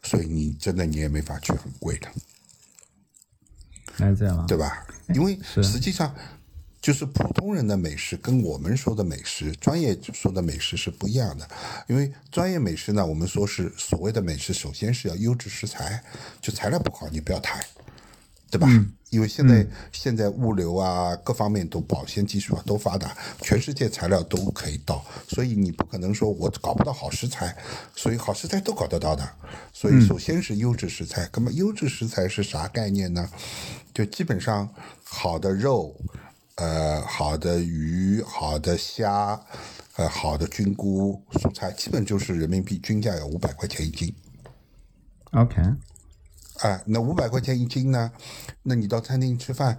[0.03, 2.09] 所以你真的你也没法去很贵的。
[3.99, 4.87] 那这样对吧？
[5.15, 6.15] 因为实际上，
[6.81, 11.49] 就是普通人的美食跟我们说的美食、专业说的美食是不一样的。
[11.89, 16.03] 因为专业美食呢，我们说是所谓的美食，首先是要优质食材，
[16.41, 17.65] 就材料不好你不要谈，
[18.51, 18.69] 对吧？
[19.11, 27.57] 因为现在现在物流啊，各方面都保鲜技术啊都发达，全世界材料都可以到，所以你不可能说我搞不到好食材，
[27.95, 29.27] 所以好食材都搞得到的。
[29.73, 33.29] 所以首先是优质食材，那么优质食材是啥概念呢？
[33.95, 34.69] 就基本上
[35.05, 35.97] 好的肉，
[36.57, 39.41] 呃，好的鱼，好的虾，
[39.95, 44.13] 呃，好的菌菇、蔬菜，基本就是人民币均价要五百块钱一斤。
[45.31, 45.63] OK，
[46.61, 48.11] 哎，那五百块钱一斤呢？
[48.63, 49.77] 那你到餐厅吃饭，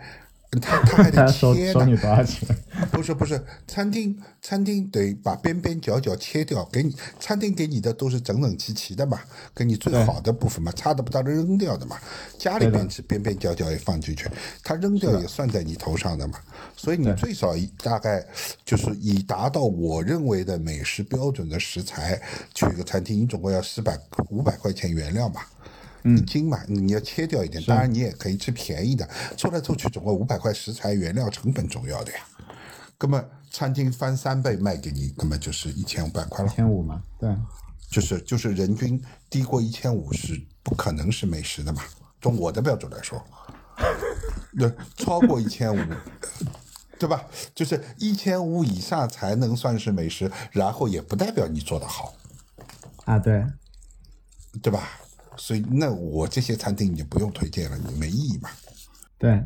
[0.61, 1.85] 他他还得 切呢。
[1.85, 2.47] 你多少钱？
[2.91, 9.19] 不是不是，餐厅餐厅得把边边角角切掉，给你餐厅给你的都是整整齐齐的嘛，
[9.55, 11.97] 给你最好的部分嘛，差的不到的扔掉的嘛。
[12.37, 14.29] 家里边是边边角角也放进去，
[14.63, 16.39] 他扔掉也算在你头上的嘛。
[16.75, 18.23] 所以你最少大概
[18.63, 22.21] 就是以达到我认为的美食标准的食材
[22.53, 25.41] 去一个餐厅，你总共要四百五百块钱原料嘛。
[26.15, 32.19] 一斤嘛，你要切掉一点，当然你也可以吃便宜的，凑来凑去总共五百块食材原料成本重要的呀。
[32.99, 37.35] 那么餐厅翻三倍卖给你，那么就是一千五百块了，一千五嘛，对，
[37.89, 41.81] 就是就是人均低过一千五是不可能是美食的嘛。
[42.21, 43.23] 从我的标准来说，
[44.57, 45.79] 对，超过一千五，
[46.97, 47.25] 对吧？
[47.53, 52.15] 就是一千五以上才能算是美食，然后也不代表你做得好，
[53.05, 53.45] 啊对，
[54.63, 54.89] 对吧？
[55.37, 58.49] 所以那我这些餐厅你就不用推荐了，你没意义嘛。
[59.17, 59.41] 对，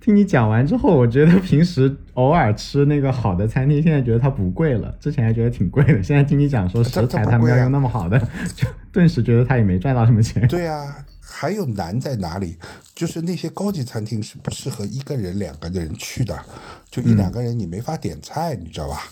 [0.00, 6.02] 听你讲完之后，我觉得平时偶尔吃那个好的餐厅，现在觉得它不贵了，之前还觉得挺贵的。
[6.02, 8.18] 现在听你讲说食材他们要用那么好的，
[8.54, 10.46] 就顿时觉得他也没赚到什么钱。
[10.48, 11.04] 对啊，
[11.40, 12.58] 还有难在哪里？
[12.94, 16.38] 就是那些高级餐厅是不适合一个人、两个人去的，
[16.90, 19.08] 就一两个人你没法点菜，你知道吧？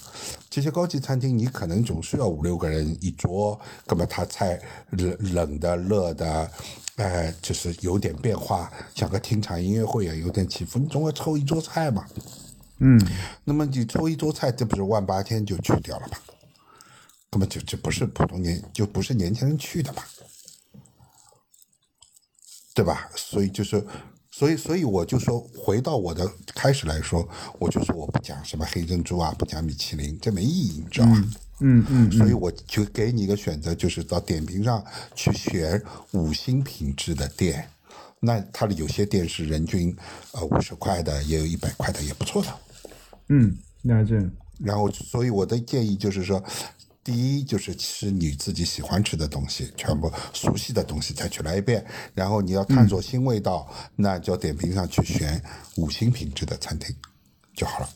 [0.50, 4.60] 这些高级餐厅你可能总是要五六个人一桌，那么他菜
[4.90, 6.50] 冷冷的、热的。
[6.96, 12.04] 呃，就是有点变化，像个听场音乐会啊，有点起伏，你总要凑一桌菜嘛。
[12.80, 13.00] 嗯，
[13.42, 16.18] 那么你凑一桌菜，这不是万八千就去掉了吗？
[17.30, 20.02] 根本就这不是普通年，就不是年轻人去的嘛，
[22.78, 23.10] 对吧？
[23.16, 23.84] 所以就是，
[24.30, 31.24] 所以所以我就说，回到我的开始来说，我就说我不讲什么黑珍珠啊，不讲米其林，这没意义，你知道吧？
[31.58, 34.80] 嗯嗯所以我就给你一个选择，就是到点评上
[35.12, 37.68] 去选五星品质的店。
[38.20, 39.92] 那它的有些店是人均
[40.30, 42.48] 呃五十块的，也有一百块的，也不错的。
[43.30, 44.14] 嗯，了解。
[44.60, 46.40] 然后，所以我的建议就是说，
[47.08, 51.82] 第一就是吃你自己喜欢吃的东西，全部熟悉的东西再去来一遍。
[52.14, 53.66] 然后你要探索新味道，
[53.96, 55.40] 那就点评上去选
[55.78, 56.94] 五星品质的餐厅
[57.54, 57.88] 就好了。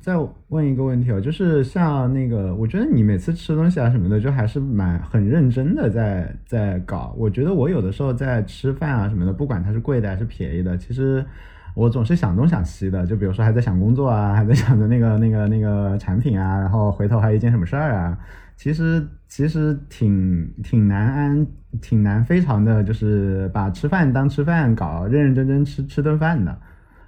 [0.00, 0.14] 再
[0.46, 7.16] 问一个问题哦，就是像那个，我觉得你每次吃东西啊什么的，就还是蛮很认真的在在搞。
[7.18, 11.26] 我觉得我有的时候在吃饭啊什么的，不管它是贵的还是便宜的，其实
[11.74, 13.06] 我总是想东想西的。
[13.06, 18.18] 就比如说还在想工作啊，还在想着那个那个那个产品啊，然后回头还有一件什么事儿啊，
[18.56, 21.46] 其实其实挺挺难安，
[21.80, 26.56] 挺难，非常的就是把吃饭当吃饭搞，认认真真吃吃顿饭的。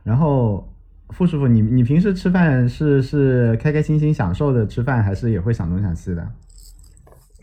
[0.02, 0.72] 然后
[1.10, 6.26] 傅师傅，你你平时吃饭是是开开心心享受的吃饭，还是也会想东想西的？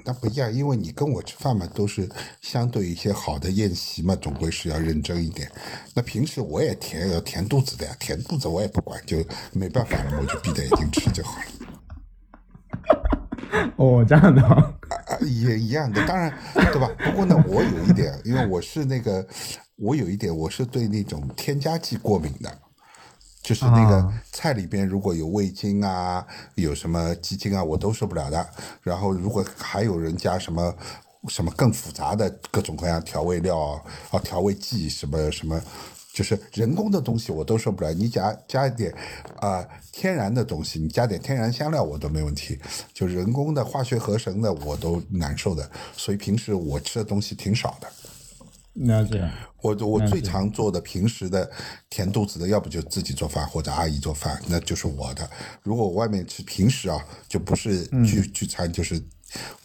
[0.03, 2.09] 那不一样，因为你跟我吃饭嘛，都是
[2.41, 5.51] 相对一些好的宴席嘛，总归是要认真一点。
[5.93, 11.45] 那平时我也填要填肚子的呀，填肚子我也不管，就没办法了，我就闭着眼睛吃就好了。
[13.75, 14.55] 哦，这样的哦，
[15.07, 16.89] 啊，也一样的，当然，对吧？
[16.97, 19.27] 不过呢，我有一点，因为我是那个，
[19.75, 22.59] 我有一点，我是对那种添加剂过敏的，
[23.41, 26.25] 就是那个啊菜里边如果有味精啊，
[26.55, 28.49] 有什么鸡精啊，我都受不了的。
[28.81, 30.75] 然后如果还有人加什么
[31.27, 35.61] 什么更复杂的各种各样调味料啊、调味剂什么什么。
[36.13, 38.93] 就是人工的东西我都受不了，你加加一点
[39.39, 42.59] 啊、天然的东西，你加点天然香料我都没问题。
[42.93, 47.87] 就人工的化学合成的我都难受的，所以平时我吃的东西挺少的。
[48.73, 49.29] 了解。
[49.61, 51.49] 我我最常做的平时的
[51.89, 55.29] 填肚子的，要不就自己做饭或者阿姨做饭，那就是我的。
[55.61, 58.99] 如果我外面吃平时啊，就不是聚、聚餐，就是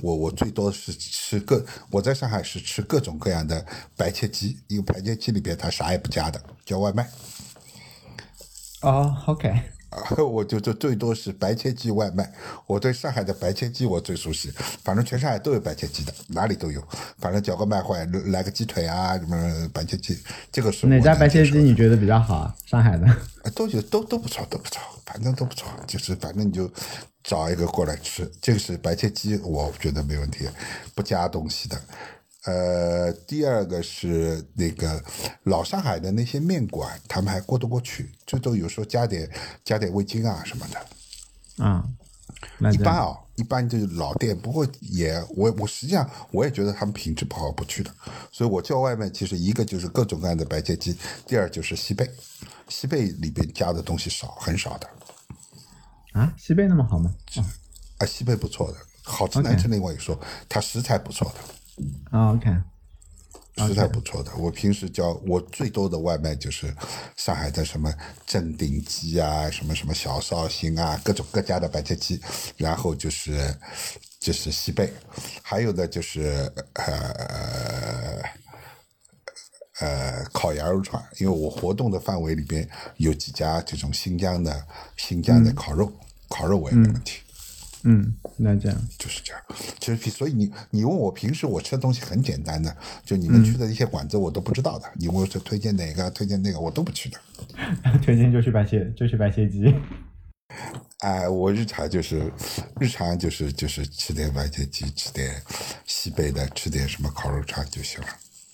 [0.03, 3.65] 我我最多是吃各我在上海是吃各种各样的
[3.97, 7.09] 白切鸡，因为白切鸡里边它啥也不加的，叫外卖。
[8.83, 9.63] 哦，OK，
[9.97, 12.31] 啊， 我就就最多是白切鸡外卖。
[12.67, 14.53] 我对上海的白切鸡我最熟悉，
[14.85, 16.83] 反正全上海都有白切鸡的，哪里都有。
[17.19, 20.19] 反正叫个外卖，来个鸡腿啊，什么白切鸡，
[20.53, 22.55] 这个是哪家白切鸡你觉得比较好啊？
[22.67, 23.07] 上海的？
[23.43, 26.71] 啊都有都都不错，都不错，反正都不错，就是反正你就
[27.25, 28.31] 找一个过来吃。
[28.41, 30.47] 这个是白切鸡，我觉得没问题，
[30.95, 31.81] 不加东西的。
[32.47, 35.03] 呃，第二个是那个
[35.43, 39.29] 老上海的那些面馆，他们还过得过去，这都有时候加点
[39.65, 41.65] 加点味精啊什么的。
[41.65, 41.85] 啊，
[42.59, 47.91] 那这样一般啊，一般就是老店，不过也我我实际上我也觉得他们品质不好，不去的。
[48.31, 52.09] 所以我叫外卖，其实一个就是各种各样的白切鸡，第二就是西贝，
[52.69, 54.89] 西贝里边加的东西少，很少的。
[56.13, 57.13] 啊，西贝那么好吗？
[57.99, 60.17] 啊，西贝不错的，好吃难吃另外一说，
[60.49, 61.41] 它食材不错的。
[62.11, 62.51] 啊，OK，
[63.59, 64.35] 食材不错的。
[64.37, 66.75] 我平时叫我最多的外卖就是
[67.17, 67.93] 上海的什么
[68.27, 72.21] 正鼎鸡啊，什么什么小绍兴啊，各种各家的白切鸡，
[72.57, 73.55] 然后就是
[74.21, 74.93] 就是西贝，
[75.43, 78.23] 还有的就是呃
[79.81, 85.93] 呃烤羊肉串，因为我活动的范围里边有几家这种新疆的新疆的烤肉，
[86.29, 87.21] 烤肉我也没问题。
[87.89, 89.41] 嗯，那这样，就是这样，
[89.79, 97.19] 其实所以你你问我平时我吃的东西很简单的，就你们去的一些馆子我都不知道的，你问我是推荐哪个推荐那个我都不去的。
[98.03, 99.73] 推荐就去白切，就去白切鸡。
[101.01, 102.33] 哎，我日常就是
[102.81, 105.31] 日常就是就是吃点白切鸡，吃点
[105.85, 108.09] 西北的，吃点什么烤肉串就行了。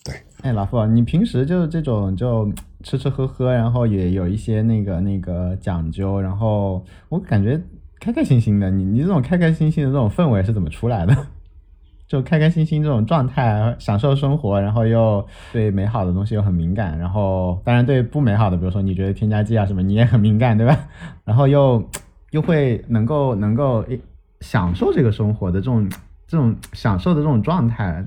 [0.04, 7.58] 对，哎，老傅，你平时就是这种就吃吃喝喝，然后也有一些那个那个讲究，然后我感觉
[8.02, 8.68] 开开心心的。
[8.68, 11.16] 你你这种开开心心的这种氛围是怎么出来的？
[12.08, 20.88] 就开开心心这种状态，享受生活，然后又对美好的东西又很敏感，然后当然对不美好的，比如说你觉得添加剂啊什么，你也很敏感，对吧？
[21.24, 21.88] 然后又
[22.32, 23.98] 又会能够能够诶
[24.40, 25.88] 享受这个生活的这种
[26.26, 28.04] 这种享受的这种状态，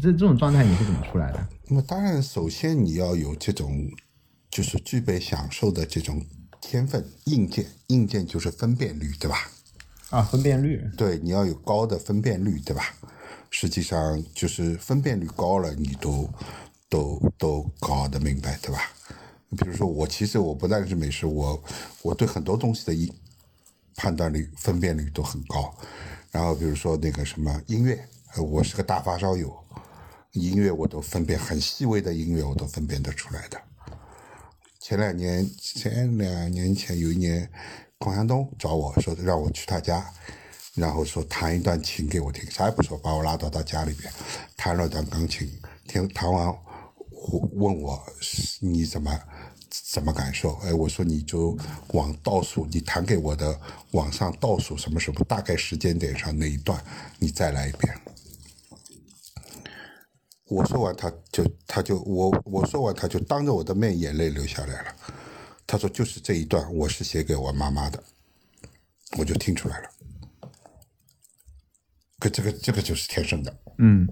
[0.00, 1.46] 这这种状态你是怎么出来的？
[1.68, 3.68] 那么当然首先你要有这种
[4.48, 6.22] 就是具备享受的这种
[6.62, 9.50] 天分硬件，硬件就是分辨率，对吧？
[10.08, 12.94] 啊，分辨率，对，你要有高的分辨率，对吧？
[13.50, 16.26] 实际上就是分辨率高了，你都
[16.88, 18.80] 都都搞得明白，对吧？
[19.58, 21.62] 比如说我其实我不但是美食，我
[22.00, 23.12] 我对很多东西的一
[23.96, 25.74] 判断力、分辨率都很高。
[26.30, 29.54] 然后比如说那个什么音乐，呃我是个大发烧友，
[30.32, 33.60] 音乐我都分辨很细微的音乐我都分辨得出来的。
[34.84, 37.48] 前两年前两年前有一年，
[37.98, 40.04] 孔祥东找我说让我去他家，
[40.74, 44.12] 然后说弹一段琴给我听，啥也不说，把我拉到他家里边，
[44.56, 45.48] 弹了段钢琴，
[45.86, 46.52] 听弹完，
[47.52, 48.02] 问我
[48.58, 49.16] 你怎么
[49.70, 50.54] 怎么感受？
[50.64, 51.56] 哎，我说你就
[51.92, 53.56] 往倒数，你弹给我的
[53.92, 56.84] 往上倒数什么什么大概时间点上那一段，
[57.20, 57.94] 你再来一遍。
[60.52, 64.94] 我说完，他就他就我我说完，他就当着我的面眼泪流下来了。
[65.66, 68.02] 他说就是这一段，我是写给我妈妈的，
[69.18, 69.88] 我就听出来了。
[72.18, 74.06] 可这个这个就是天生的，嗯，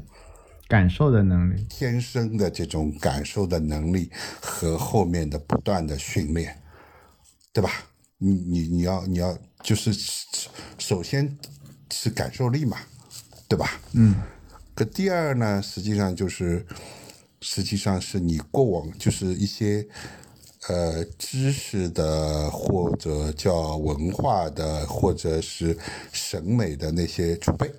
[0.67, 6.61] 感受的能力，天生的这种感受的能力和后面的不断的训练，
[7.53, 7.71] 对吧？
[8.17, 9.93] 你你你要你要就是
[10.79, 11.39] 首先
[11.93, 12.79] 是感受力嘛，
[13.49, 13.81] 对吧？
[13.93, 14.15] 嗯，
[14.85, 16.65] 第二呢，实际上就是
[17.41, 19.87] 实际上是你过往就是一些
[20.69, 25.77] 呃知识的或者叫文化的或者是
[26.13, 27.71] 审美的那些储备。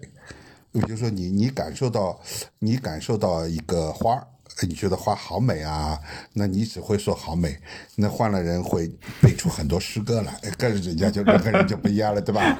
[0.74, 2.20] 比如说你你感受到
[2.60, 4.26] 你感受到一个花，
[4.62, 6.00] 你觉得花好美啊，
[6.34, 7.58] 那你只会说好美。
[7.96, 8.90] 那换了人会
[9.22, 12.58] 背出很多诗歌来，跟人家就跟人就不一样了，对吧？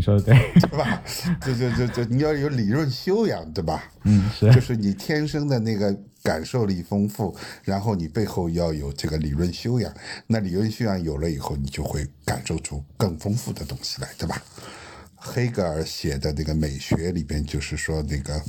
[0.00, 1.02] 你说的对， 对吧？
[1.42, 3.84] 这这这这，你要有理论修养，对吧？
[4.04, 9.92] 嗯，是就是你天生的那个感受力丰富，然后你背后要有这个理论修养。
[10.26, 14.42] 那理论修养有了以后，你就会感受出更丰富的东西来，对吧？
[15.16, 18.42] 黑格尔写的那个美学里边，就是说那个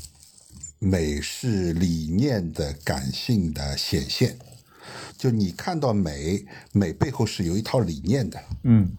[0.80, 4.38] 美是理念的感性的显现。
[5.18, 8.90] 就你看到美，美背后是有一套理念的，嗯，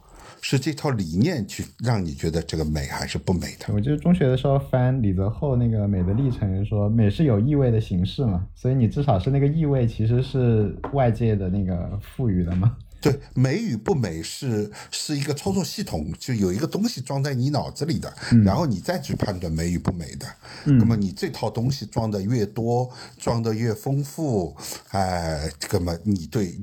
[0.42, 3.72] 是这套理念去让你觉得这个美还是不美的。
[3.72, 12.76] 我记得中学的时候翻李泽厚那个《美的历程》，说美是有意味的形式嘛，所以你至少是那个意味其实是外界的那个赋予的嘛。
[13.02, 20.26] 对，美与不美是是一个操作系统，就有一个东西装在你脑子里的，然后你再去判断美与不美的。
[20.64, 22.88] 那么你这套东西装的越多，
[23.18, 24.56] 装的越丰富，
[24.90, 26.56] 哎，那么你对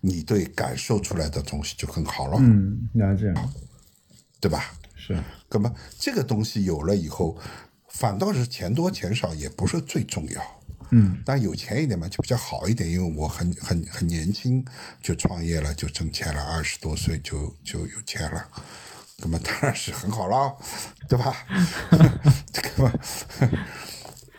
[0.00, 3.52] 你对感受出来的东西就更好了，嗯，那这样，
[4.40, 4.74] 对吧？
[4.96, 5.16] 是，
[5.48, 7.38] 那么这个东西有了以后，
[7.88, 10.42] 反倒是钱多钱少也不是最重要。
[10.90, 14.64] 嗯，但有钱一点嘛，就比较好一点，因为我很很很年轻
[15.02, 18.48] 就创业了，就挣钱了，二十多岁就就有钱了，
[19.18, 20.56] 那么当然是很好了，
[21.08, 21.36] 对吧？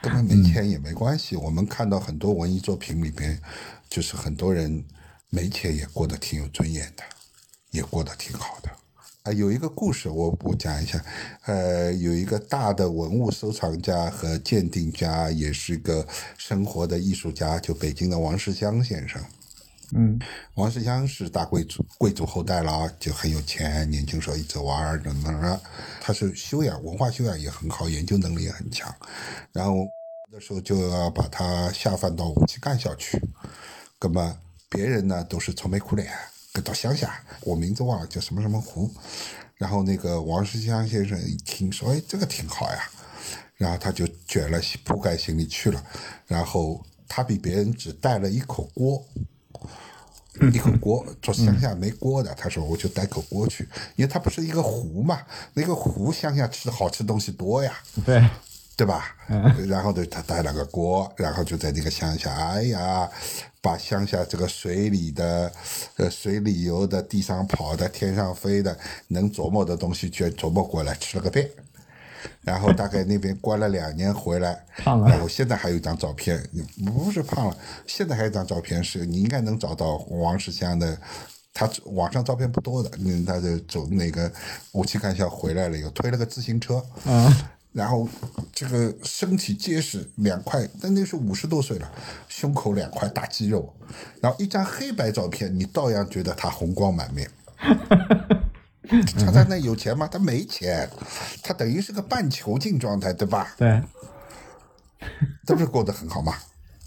[0.01, 1.35] 根本没钱也没关系。
[1.35, 3.41] 我们看到很多文艺作品里边，
[3.89, 4.85] 就是很多人
[5.29, 7.03] 没钱也过得挺有尊严的，
[7.71, 8.69] 也过得挺好的。
[9.25, 11.03] 啊，有一个故事，我我讲一下。
[11.45, 16.05] 呃，有一个大的文物收藏家和鉴定家，也是个
[16.37, 19.19] 生活的艺术家，就北京的王世襄先生。
[19.95, 20.19] 嗯，
[20.53, 25.59] 王世襄是大贵族贵族后代了，就很有钱，年轻时候一直玩儿等等。
[25.99, 28.93] 他是修养文化修养也很好，研究能力也很强。
[29.51, 29.87] 然后
[30.31, 33.19] 那时候就要把他下放到武器干校去。
[33.99, 34.37] 那么
[34.69, 36.13] 别人呢都是愁眉苦脸。
[36.61, 38.89] 到乡下，我名字忘了叫什么什么湖，
[39.55, 42.89] 然后那个王世襄先生一听说，哎，这个挺好呀，
[43.55, 45.83] 然后他就卷了铺盖行李去了，
[46.27, 49.03] 然后他比别人只带了一口锅，
[50.53, 55.21] 一口锅，说乡下没锅的，他说我就带口锅去，因为他不是一个湖嘛，
[55.53, 58.23] 那个湖乡下吃好吃东西多呀，对。
[58.77, 59.15] 对吧？
[59.67, 63.09] 然后呢，他带了个锅，然后就在那个乡下，哎呀，
[63.61, 65.51] 把乡下这个水里的、
[65.95, 71.49] 呃水里游的、地上跑的、天上飞的，能琢磨的东西全琢磨过来，吃了个遍。
[72.41, 75.23] 然后大概那边关了两年回来，胖了。
[75.23, 76.41] 我现在还有一张照片，
[76.85, 77.57] 不是胖了，
[77.87, 80.97] 现在还有一张照片，是你应该能找到王世襄的。
[81.53, 84.29] 他网上照片不多的，嗯，他就走那个
[84.73, 86.83] 武器干校回来了，又推了个自行车。
[87.05, 87.51] 啊。
[87.75, 88.07] 然后
[88.53, 91.91] 这个身体结实，两块，但那是五十多岁了，
[92.29, 93.75] 胸口两块大肌肉，
[94.21, 97.29] 然后一张黑白照片，你照样觉得他红光满面。
[99.17, 100.07] 他在那有钱吗？
[100.07, 100.89] 他没钱，
[101.43, 103.53] 他等于是个半囚禁状态，对吧？
[103.57, 103.81] 对，
[105.45, 106.33] 这不是过得很好吗？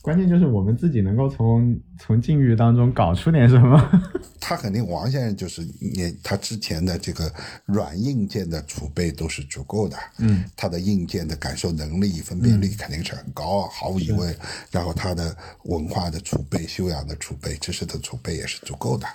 [0.09, 4.02] 关键就是我们自己能够从从境遇当中搞出点什么。
[4.40, 7.30] 他肯定王先生就是你，他之前的这个
[7.66, 9.98] 软硬件的储备都是足够的。
[10.16, 14.34] 嗯，他的硬件的感受能力、分辨率肯定是很高，毫无疑问。
[14.70, 19.06] 然后他的文化的储备、修养的储备、知识的储备也是足够的，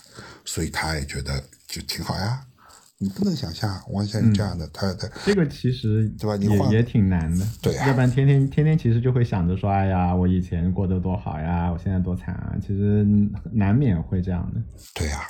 [0.45, 2.39] 所以他也觉得就挺好呀。
[2.99, 6.35] 你不能想象王先生这样的，他的这个其实对吧？
[6.71, 13.05] 也也挺难的，对要不然天天天天其实就会想着说，哎呀，我以前过得多好呀，我现在多惨啊，其实
[13.51, 14.61] 难免会这样的。
[14.93, 15.21] 对呀，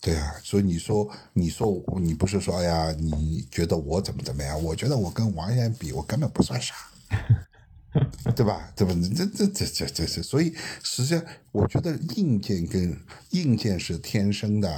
[0.00, 4.62] 对呀，所以你说，你说你不是说，哎呀，你觉得我怎么怎么样？
[4.62, 6.74] 我觉得我跟王先生比，我根本不算啥。
[8.36, 8.72] 对吧？
[8.76, 8.94] 对吧？
[9.14, 12.96] 这这这这这这，所以实际上，我觉得硬件跟
[13.30, 14.70] 硬件是天生的，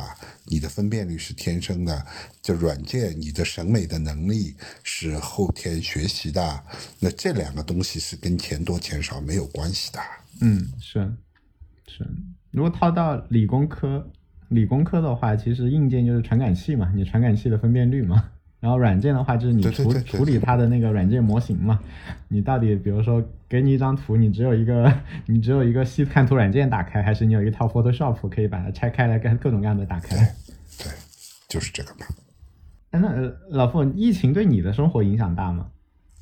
[0.46, 1.94] 你的分辨率是天生的；
[2.42, 6.64] 就软件，你的审美的能力是后天学习的。
[7.00, 9.98] 那这两个东西是跟钱多钱少没有关系的。
[10.40, 11.12] 嗯，是
[11.86, 12.06] 是。
[12.50, 14.10] 如果套到理工科，
[14.48, 18.30] 理工科的话，其实硬件就是传感器嘛，你传感器的分辨率嘛。
[18.60, 21.78] 然后软件的话，就是你处处理它的那个软件模型嘛。
[22.26, 24.92] 你到底，比如说，给你一张图，你只有一个，
[25.26, 30.16] 你只有一个细看图软件打开，还是你有一套 Photoshop 可以把它拆开来，各各种各样的打开？
[30.76, 30.92] 对，
[31.48, 32.06] 就是这个嘛。
[32.90, 35.68] 那老傅，疫情对你的生活影响大吗？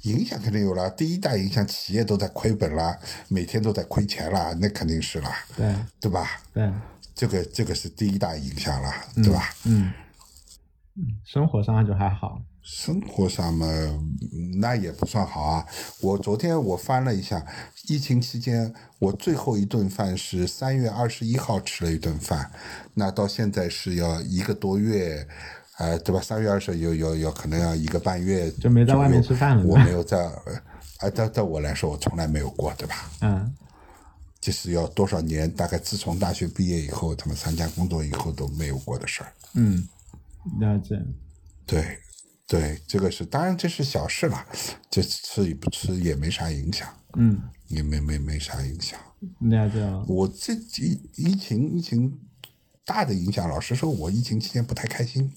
[0.03, 2.97] 影响肯定有了，第一大影响，企业都在亏本了，
[3.28, 5.30] 每天都在亏钱了，那肯定是啦。
[5.57, 6.28] 对，对吧？
[6.53, 6.70] 对，
[7.14, 9.49] 这个这个是第一大影响了，对吧？
[9.64, 9.91] 嗯。
[11.25, 13.67] 生活上就还好，生活上嘛，
[14.59, 15.67] 那也不算好啊。
[16.01, 17.45] 我昨天我翻了一下，
[17.87, 22.51] 疫情期间我最后一顿饭是三月二十一号吃了一顿饭，
[22.95, 25.27] 那到现在是要一个多月，
[25.79, 26.21] 呃，对吧？
[26.21, 29.63] 三月二十有有有可能要一个半月，就没在外面吃饭了。
[29.67, 30.25] 我没有在，
[31.01, 33.11] 啊，在在我来说，我从来没有过，对吧？
[33.21, 33.55] 嗯，
[34.41, 35.51] 就是要多少年？
[35.51, 39.31] 大概自从大学毕业以后，他们参加工作以后都没有过的事儿。
[39.53, 39.87] 嗯。
[40.61, 41.03] 了解，
[41.67, 41.99] 对，
[42.47, 44.47] 对，这个是当然，这是小事了，
[44.91, 48.99] 这吃与不吃也没啥影响，嗯，也没没没啥影响。
[49.41, 50.05] 了解了。
[50.07, 52.19] 我这疫疫情疫情
[52.85, 55.33] 大的影响，老实说，我疫情期间不太开心，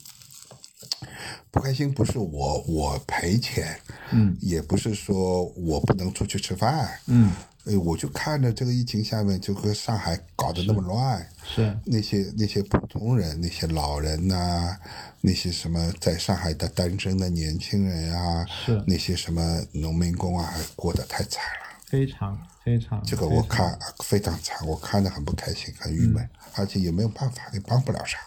[1.50, 3.80] 不开心不是我我赔钱，
[4.12, 7.32] 嗯，也不是说我不能出去吃饭，嗯。
[7.70, 11.78] 哎，我就看着这个疫情下面，就和上海搞得那么乱，是。
[11.86, 14.76] 那些那些普通人，那些老人呐，
[15.22, 18.84] 那些什么在上海的单身的年轻人啊，是。
[18.88, 28.18] 那些什么农民工啊，过得太惨了，非常非常，这个我看非常惨，我看得很不开心，很郁闷，而且也没有办法，也帮不了啥。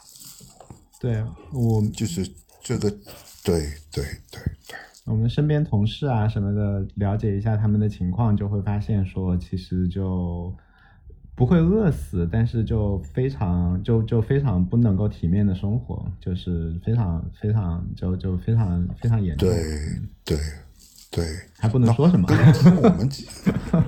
[1.01, 1.21] 对
[1.53, 2.33] 我就是
[2.63, 2.89] 这个，
[3.43, 4.77] 对对对对。
[5.05, 10.55] 我们身边同事啊什么的，了解一下他们的情况，就会发现说，其实就
[11.35, 19.49] 不会饿死，但是就非常就就非常不能够体面的生活，就是非常非常就就非常非常严重。
[19.49, 19.57] 对
[20.25, 20.39] 对，
[21.59, 22.27] 还不能说什么。
[22.27, 23.09] 跟听我们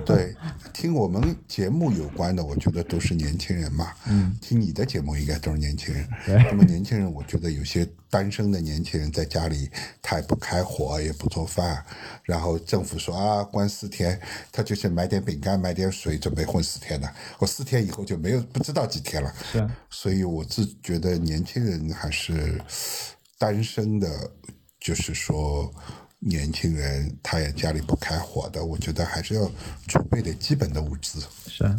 [0.05, 0.35] 对
[0.71, 3.91] 听我们节目有关的，我觉得都是年轻人嘛。
[4.07, 6.07] 嗯，听你的节目应该都是年轻人。
[6.25, 9.69] 那么年轻人，我觉得有些单身的年轻人在家里，
[10.01, 11.83] 他也不开火，也不做饭，
[12.23, 14.19] 然后政府说啊，关四天，
[14.51, 17.09] 他就是买点饼干，买点水，准备混四天的。
[17.39, 19.33] 我四天以后就没有不知道几天了。
[19.51, 22.61] 是啊所以我自觉得年轻人还是
[23.39, 24.07] 单身的，
[24.79, 25.73] 就是说
[26.19, 29.49] 年轻人他也家里不开火的，我觉得还是要
[29.87, 31.23] 储备点基本的物资。
[31.47, 31.75] 是啊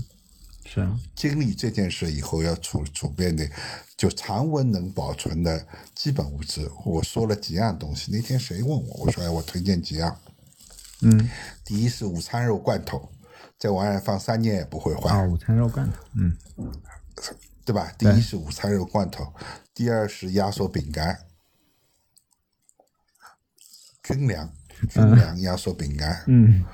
[0.64, 3.48] 是啊经历这件事以后，要储储备的
[3.96, 6.70] 就常温能保存的基本物资。
[6.84, 10.16] 我说了几样东西，那天谁问我，我说哎，我推荐几样。
[11.02, 11.28] 嗯
[11.64, 13.08] 第一是午餐肉罐头，
[13.58, 15.10] 这玩意儿放三年也不会坏。
[15.10, 16.36] 啊，午餐肉罐头，嗯
[17.64, 17.92] 对吧？
[17.98, 19.26] 第一是午餐肉罐头，
[19.74, 21.18] 第二是压缩饼干，
[24.06, 24.48] 军粮
[24.88, 26.64] 军粮压缩饼干，嗯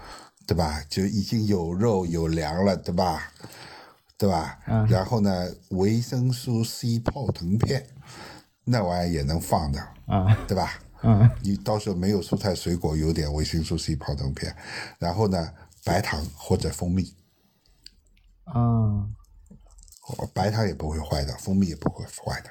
[0.46, 0.82] 对吧？
[0.88, 3.32] 就已经有肉有粮了，对吧？
[4.18, 4.58] 对吧？
[4.66, 7.86] 嗯然后呢，维生素 C 泡腾片，
[8.64, 10.78] 那玩意也能放的，啊对吧？
[11.04, 14.54] 嗯你到时候没有蔬菜水果，有点维生素 C 泡腾片，
[14.98, 15.52] 然后呢，
[15.84, 17.14] 白糖或者蜂蜜，
[18.44, 19.08] 啊，哦
[20.34, 22.50] 白糖也不会坏的，蜂蜜也不会坏的。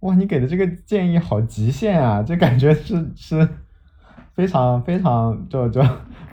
[0.00, 2.22] 哇，你给的这个建议好极限啊！
[2.22, 3.48] 这感觉是是
[4.40, 5.82] 非常非常就就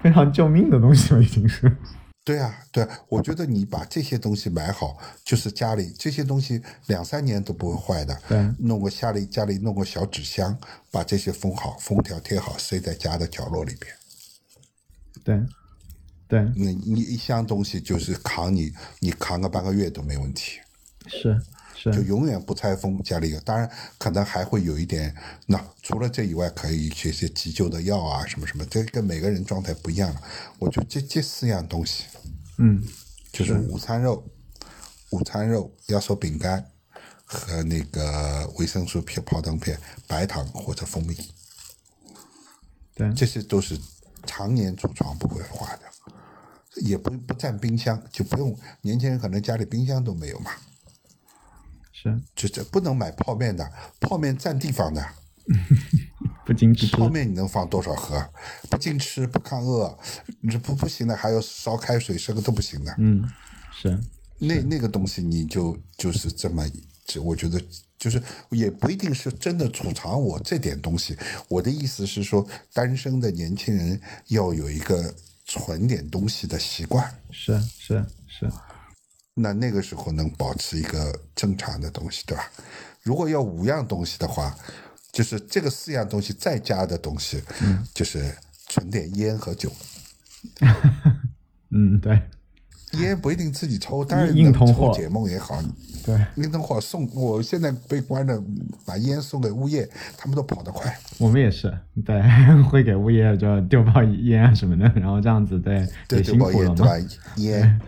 [0.02, 1.76] 非常救命的东西了，已经是。
[2.24, 8.18] 对啊，对啊，我觉得你把这些东西买好，就是家里这些东西两三年都不会坏的。
[8.30, 10.58] 对弄个家里家里弄个小纸箱，
[10.90, 13.94] 把这些封好，封条贴好，塞在家的角落里边。
[15.24, 15.46] 对
[16.30, 20.60] 对你你一箱东西就是扛你，你扛个半个月都没问题，
[21.08, 21.38] 是
[21.84, 23.02] 就永远不拆封。
[23.04, 25.16] 家里有，当然可能还会有一点，
[25.46, 30.22] 那除了这以外，可以一些急救的药啊，什么什么，这跟每个人状态不一样了。
[30.60, 32.06] 我就这这四样东西，
[32.58, 32.84] 嗯。
[33.30, 34.26] 就是午餐肉、
[35.12, 36.66] 午餐肉、压缩饼干
[37.24, 41.16] 和那个维生素片、泡腾片、白糖或者蜂蜜，
[42.96, 43.14] 对。
[43.14, 43.80] 这些都是
[44.26, 50.50] 常年储藏不会坏的，也不不占冰箱，就不用年轻人可能家里冰箱都没有嘛，
[52.08, 55.06] 是就这不能买泡面的，泡面占地方的，
[56.46, 58.30] 不经吃泡面你能放多少盒？
[58.70, 59.98] 不经吃不抗饿，
[60.42, 62.96] 你这不不行的，还要烧开水，这个都不行的。
[62.98, 63.28] 嗯
[63.72, 64.00] 是
[64.40, 66.64] 那那个东西你就就是这么，
[67.06, 67.62] 这我觉得
[67.98, 71.18] 就是也不一定是真的储藏我这点东西。
[71.48, 75.14] 我的意思是说，单身的年轻人要有一个
[75.46, 78.52] 存点东西的习惯，是是是
[79.40, 82.44] 那那个时候能保持一个正常的东西，对吧？
[83.04, 84.56] 如果要五样东西的话，
[85.12, 87.42] 就是这个四样东西再加的东西，
[87.94, 88.34] 就是
[88.68, 89.72] 存点烟和酒。
[91.72, 92.22] 嗯对
[92.94, 95.62] 烟不一定自己抽， 当然硬能抽通货解梦也好，
[96.06, 97.08] 对，硬通货送。
[97.14, 98.42] 我现在被关着，
[98.86, 100.98] 把烟送给物业，他们都跑得快。
[101.18, 102.22] 我们也是对，
[102.70, 106.94] 会给物业就丢包烟啊什么的，然后这样子对对，也对包烟对吧？
[107.36, 107.82] 烟，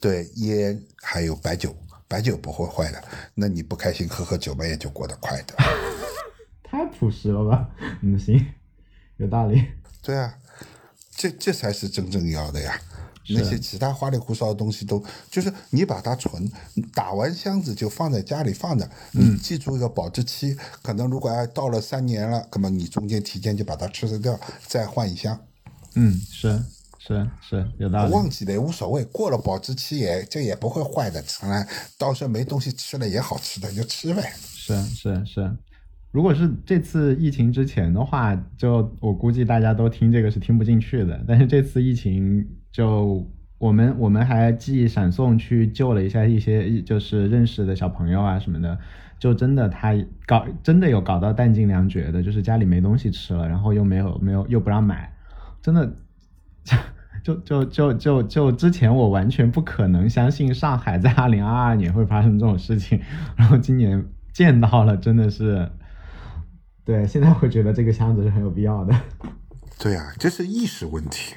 [0.00, 1.74] 对烟还有白酒，
[2.06, 3.02] 白酒不会坏的。
[3.34, 5.54] 那你不开心喝喝酒嘛，也就过得快的。
[6.62, 7.68] 太朴实了吧？
[8.02, 8.46] 嗯行，
[9.16, 9.64] 有道理。
[10.02, 10.38] 对啊，
[11.10, 12.80] 这这才是真正要的呀。
[13.30, 16.50] 那些其他花里胡哨的东西都，就是你把它存，
[16.94, 18.88] 打完箱子就放在家里放着。
[19.12, 25.38] 你记住一个保质期，可能如果要到了三年了，那么你中间提前就把它吃掉，再换一箱。
[25.94, 26.62] 嗯是
[27.08, 28.12] 是是有道理。
[28.12, 31.66] 忘记了也无所谓，过了保质期也这也不会坏的，当然
[31.98, 34.22] 到时候没东西吃了也好吃的，就吃呗。
[34.36, 35.56] 是是是，
[36.10, 41.24] 如果是这次疫情之前的话，就我估计大家都听这个是听不进去的。
[41.26, 48.78] 但是这次疫情，就我们我们还寄闪送去救了一下一些就是认识的小朋友啊什么的，
[49.18, 49.94] 就真的他
[50.26, 55.10] 搞真的有搞到弹尽粮绝的，就是家里没东西吃了，然后又没有没有又不让买，
[55.62, 55.90] 真的。
[57.28, 62.98] 就就就就就之前我完全不可能相信上海在二零二二年会发生这种事情，
[63.36, 64.02] 然后今年
[64.32, 65.70] 见到了，真的是，
[66.84, 68.94] 对，现在会觉得这个箱子是很有必要的。
[69.78, 71.34] 对啊、这是意识问题。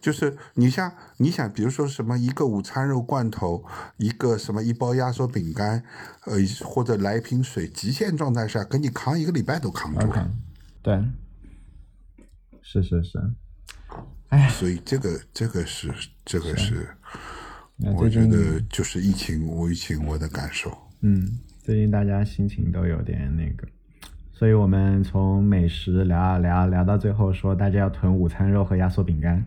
[0.00, 3.64] 就是你像你想，比如说什么一个午餐肉罐头，
[3.96, 5.82] 一个什么一包压缩饼干，
[6.26, 10.30] 呃，或者来一瓶水，极限状态下给你扛一个礼拜都扛住 OK，了。
[10.82, 11.04] 对，
[12.62, 13.18] 是是是，
[14.50, 15.92] 所以这个这个是
[16.24, 16.88] 这个是，
[17.96, 20.76] 我觉得就是疫情，我疫情我的感受。
[21.00, 23.66] 嗯，最近大家心情都有点那个，
[24.32, 29.44] 所以我们从美食聊啊聊啊聊到最后，说大家要囤午餐肉和压缩饼干。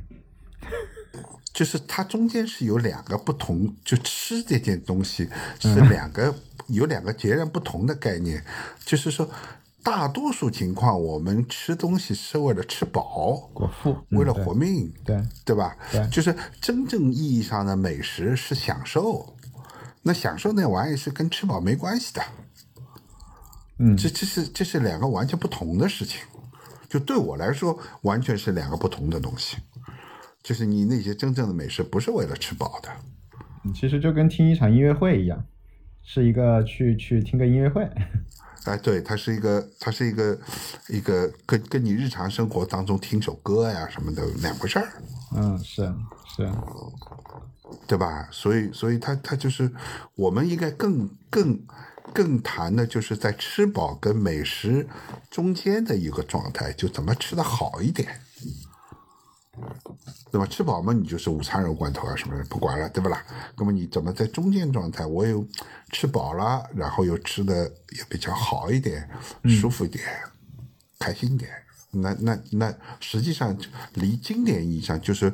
[1.53, 5.27] 就是它中间是有两个不同，就吃这件东西
[5.59, 6.35] 是两个、
[6.67, 8.43] 有两个截然不同的概念。
[8.85, 9.27] 就是说，
[9.83, 15.77] 大多数情况我们吃东西是为了吃饱，果腹，为了嗯活命，对对吧？
[15.91, 19.35] 对就是真正意义上的美食是享受，
[20.01, 22.21] 那享受那玩意是跟吃饱没关系的。
[23.79, 26.21] 嗯这这是这是两个完全不同的事情，
[26.89, 29.57] 就对我来说完全是两个不同的东西。
[30.43, 32.89] 就是你那些真正的美食不是为了吃饱的，
[33.63, 35.45] 嗯其实就跟听一场音乐会一样，
[36.03, 37.87] 是一个去去听个音乐会。
[38.67, 40.37] 哎，对，它是一个，它是一个，
[40.89, 44.87] 一个跟跟你日常生活当中听首歌呀什么的两回事儿，
[45.35, 45.93] 嗯，是
[46.35, 46.51] 是，
[47.87, 48.27] 对吧？
[48.31, 49.71] 所以，所以它它就是
[50.15, 51.59] 我们应该更更
[52.13, 54.87] 更谈的就是在吃饱跟美食
[55.29, 58.19] 中间的一个状态，就怎么吃的好一点，
[60.31, 60.45] 对吧？
[60.45, 63.23] 吃饱嘛，你就是午餐肉罐头啊什么的不管了，对不啦？
[63.57, 65.05] 那么你怎么在中间状态？
[65.05, 65.45] 我又
[65.91, 69.09] 吃饱了，然后又吃的也比较好一点，
[69.45, 70.03] 舒服一点，
[70.99, 71.49] 开心一点。
[71.91, 73.57] 那那那，实际上
[73.93, 75.33] 离经典意义上就是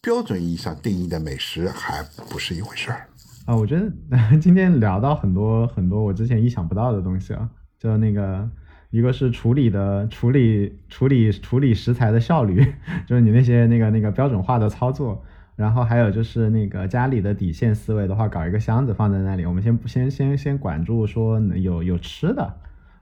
[0.00, 3.06] 标准意义上定义的美食还不是一回事儿。
[3.44, 3.90] 啊，我觉得
[4.40, 8.48] 今天聊到很多很多我之前意想不到的东西啊，就那个
[8.92, 12.64] 一个是处理的处理处理处理食材的效率，
[13.08, 15.24] 就是你那些那个那个标准化的操作，
[15.56, 22.54] 然后还有就是那个家里的底线思维的话，搞一个箱子放在那里，我们先不先先先管住说有有吃的。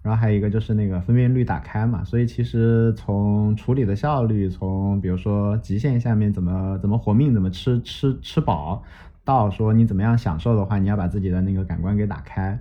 [0.03, 8.83] 然后还有一个就是那个分辨率打开嘛，所以其实从处理的效率，从比如说极限下面怎么怎么活命，怎么吃吃吃饱，
[9.25, 12.59] 到说你怎么样享受的话，你要把自己的那个感官给打开，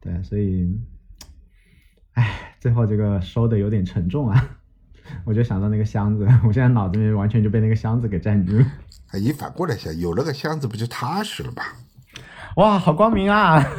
[0.00, 0.78] 对，所以，
[2.16, 4.50] 唉，最后这个收的有点沉重啊，
[5.24, 8.66] 我就想到那个箱子，我现在脑子里面完全就被那个箱子给占据了，
[9.12, 11.62] 哎你反过来想，有了个箱子不就踏实了吗？
[12.56, 13.62] 哇，好光明啊！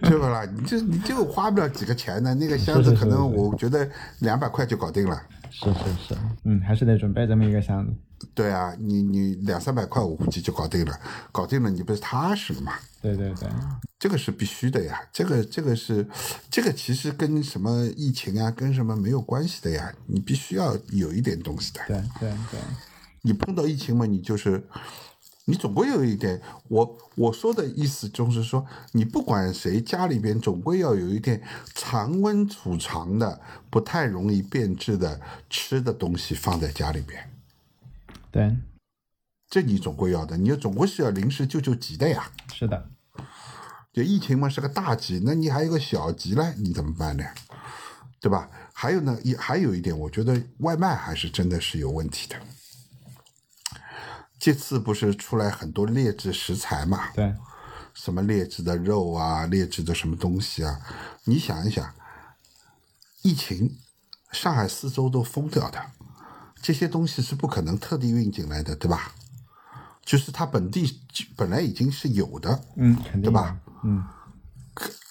[0.00, 0.44] 对不啦？
[0.44, 3.88] 你就你就花不了几个钱呢，那个箱子可能我觉得
[4.20, 5.20] 两百块就搞定了。
[5.50, 6.14] 是是是，
[6.44, 7.92] 嗯，还是得准备这么一个箱子。
[8.34, 11.00] 对啊，你你两三百块我估计就搞定了，
[11.30, 12.72] 搞定了你不是踏实了吗？
[13.02, 13.48] 对对对，
[13.98, 16.06] 这个是必须的呀，这个这个是，
[16.50, 21.80] 这个其实跟什么疫情啊，跟什么没有关系的呀，你必须要有一点东西的。
[21.86, 22.60] 对对对，
[23.22, 24.66] 你碰到疫情嘛，你就是，
[25.44, 26.40] 你总归有一点。
[26.68, 31.40] 我我说的意思就是说，你不管谁家里边，总归要有一点
[31.74, 33.40] 常温储藏的、
[33.70, 37.30] 不太容易变质的吃的东西放在家里边。
[38.30, 38.56] 对，
[39.48, 42.30] 这你总归要的，你总归是要临时救救急的呀。
[42.52, 42.90] 是的，
[43.92, 47.24] 就疫情嘛是个大急，那你还有个小急嘞，你怎么办呢？
[48.20, 48.50] 对吧？
[48.72, 52.36] 还有呢，也还有一点，我觉得外卖还是真的是有问题的。
[54.38, 57.10] 这次不是出来很多劣质食材嘛？
[57.12, 57.34] 对，
[57.94, 60.80] 什么劣质的肉啊，劣质的什么东西啊？
[61.24, 61.94] 你想一想，
[63.22, 63.78] 疫情，
[64.32, 65.80] 上海四周都封掉的，
[66.66, 69.12] 这些东西是不可能特地运进来的，对吧？
[70.04, 71.00] 就是它本地
[71.36, 73.56] 本来已经是有的，嗯，肯定对吧？
[73.84, 74.04] 嗯，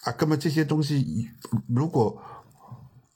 [0.03, 1.29] 啊，根本这些东西
[1.65, 2.21] 如果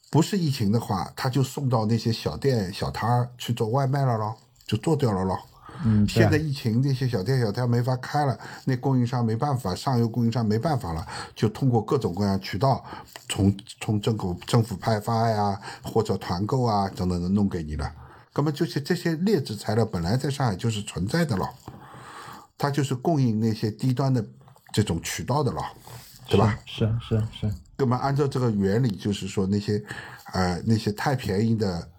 [0.09, 4.33] 不是疫情的话，他就送到那些小店小摊儿去做外卖了咯，
[4.65, 5.37] 就做掉了咯。
[5.83, 12.81] 嗯，现在疫情那些小店小摊没法开了，那供应商没办法，上游供应商没办法了，就通过各种各样渠道，
[13.27, 17.93] 从从政府政府派发呀，或者团购啊等等的弄给你了。
[18.31, 21.49] 根本就是这些劣质材料本来在上海就是存在的了，
[22.57, 24.25] 它就是供应那些低端的
[24.71, 25.61] 这种渠道的了，
[26.27, 26.57] 对吧？
[26.65, 29.83] 是是是，那么按照这个原理，就是说那些，
[30.33, 31.89] 呃，那些太便宜的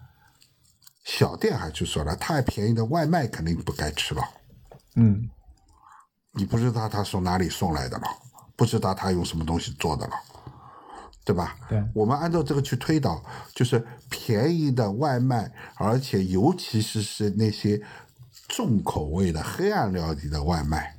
[1.03, 4.21] 小店还就说了，太便宜的外卖肯定不该吃了。
[4.95, 5.29] 嗯，
[6.33, 8.03] 你不知道他从哪里送来的了，
[8.55, 10.13] 不知道他用什么东西做的了，
[11.23, 11.55] 对吧？
[11.69, 17.81] 对我们按照这个去推导，就是便宜的外卖，而且尤其是是那些
[18.47, 20.95] 重口味的黑暗料理的外卖，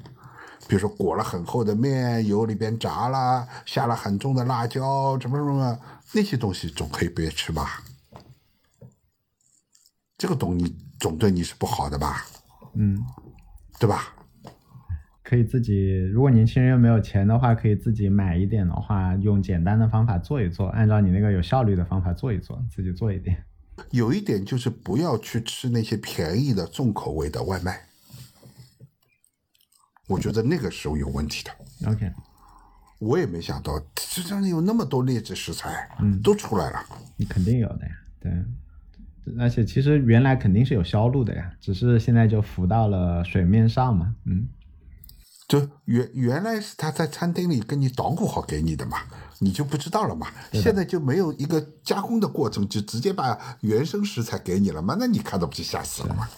[0.68, 5.78] 比如说裹了很厚的面，油里边炸了，下了很重的辣椒，什么什么
[6.12, 7.82] 那些东西总可以别吃吧？
[10.16, 12.24] 这个东西总对你是不好的吧？
[12.74, 13.04] 嗯，
[13.80, 14.14] 对吧？
[15.32, 23.42] 可以自己，如果年轻人又没有钱的话，可以自己买一点的话，用简单的方法做一做，按照你那个有效率的方法做一做，自己做一点。
[23.92, 27.80] 有一点就是不要去吃那些便宜的重口味的外卖，
[30.06, 31.90] 我觉得那个时候有问题的。
[31.90, 32.12] OK，
[32.98, 36.84] 我也没想到，这上面有那么多劣质食材，嗯都出来了。
[37.16, 38.30] 你肯定有的呀，对。
[39.38, 44.46] 而且其实原来肯定是有销路的呀，只是现在就浮到了水面上嘛，嗯，
[45.48, 48.98] 就原原来是他在餐厅里跟你捣鼓好给你的嘛，
[49.40, 50.26] 你就不知道了嘛。
[50.52, 56.28] 现在就没有一个加工的过程，就直接把原生食材给你了嘛，那你看到不就吓死了吗？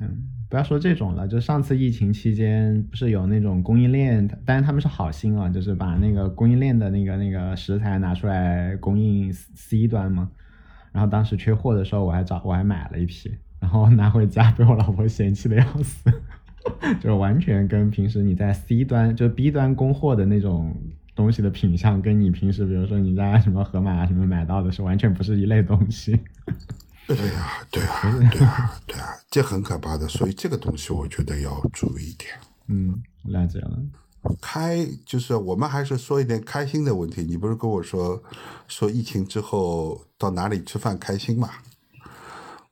[0.00, 10.28] 嗯，不要说这种了，就上次疫情期间不是有那种供应链，但是他们是好心啊，就是把那个供应链的那个那个食材拿出来供应 C 端嘛。
[10.90, 16.10] 然后当时缺货的时候，我还找我还买了一批，然后拿回家 被我老婆嫌弃的要死，
[17.00, 20.74] 就是完全跟平时你在 C 端就 B 端供货的那种
[21.14, 26.18] 东西的品相，跟你平时比如说你在什么盒马啊什么买到的是完全不是一类东西。
[27.06, 30.06] 对呀、对呀、 对呀、对呀、这很可怕的。
[30.06, 32.30] 所以这个东西我觉得要注意一点。
[32.68, 33.78] 嗯，我了解了。
[34.40, 37.22] 开就是我们还是说一点开心的问题。
[37.24, 38.22] 你不是跟我说
[38.68, 41.50] 说疫情之后到哪里吃饭开心嘛？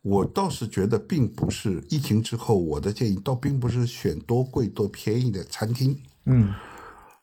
[0.03, 6.55] 我倒是觉得并不是疫情之后，我的建议倒并不是选多贵多便宜的餐厅，嗯，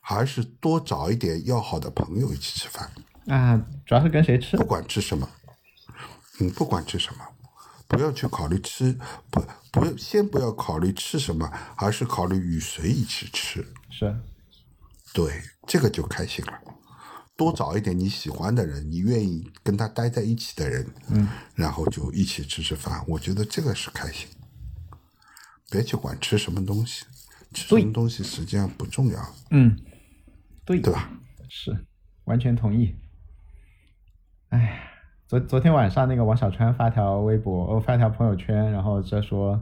[0.01, 2.91] 而是多找一点要好的朋友一起吃饭，
[3.27, 4.63] 啊，主要是跟谁吃不。
[4.63, 5.27] 管吃什么，
[6.39, 7.25] 嗯，不管吃什么，
[7.87, 8.95] 不要去考虑吃，
[9.31, 13.65] 不不要先不要考虑吃什么，而是考虑与谁一起吃。
[13.89, 14.15] 是，
[15.13, 16.53] 对，这个就开心了。
[17.37, 23.01] 多找一点你喜欢的人，你愿意跟他待在一起的人，嗯，然后就一起吃吃饭。
[23.07, 24.27] 我觉得这个是开心。
[25.69, 27.05] 别去管吃什么东西，
[27.53, 29.19] 吃什么东西实际上不重要，
[29.51, 29.77] 嗯，
[30.65, 31.11] 对，对吧？
[31.47, 31.77] 是，
[32.23, 32.95] 完全同意。
[34.49, 34.81] 哎，
[35.27, 39.61] 昨昨天晚上那个王小川发条微博，哦，发条朋友圈，然后在说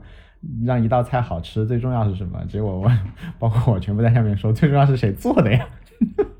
[0.63, 2.45] 让一道菜好吃，最重要是什么？
[2.45, 2.91] 结果我
[3.37, 5.67] 包括我全部在下面说，最重要是谁做的呀？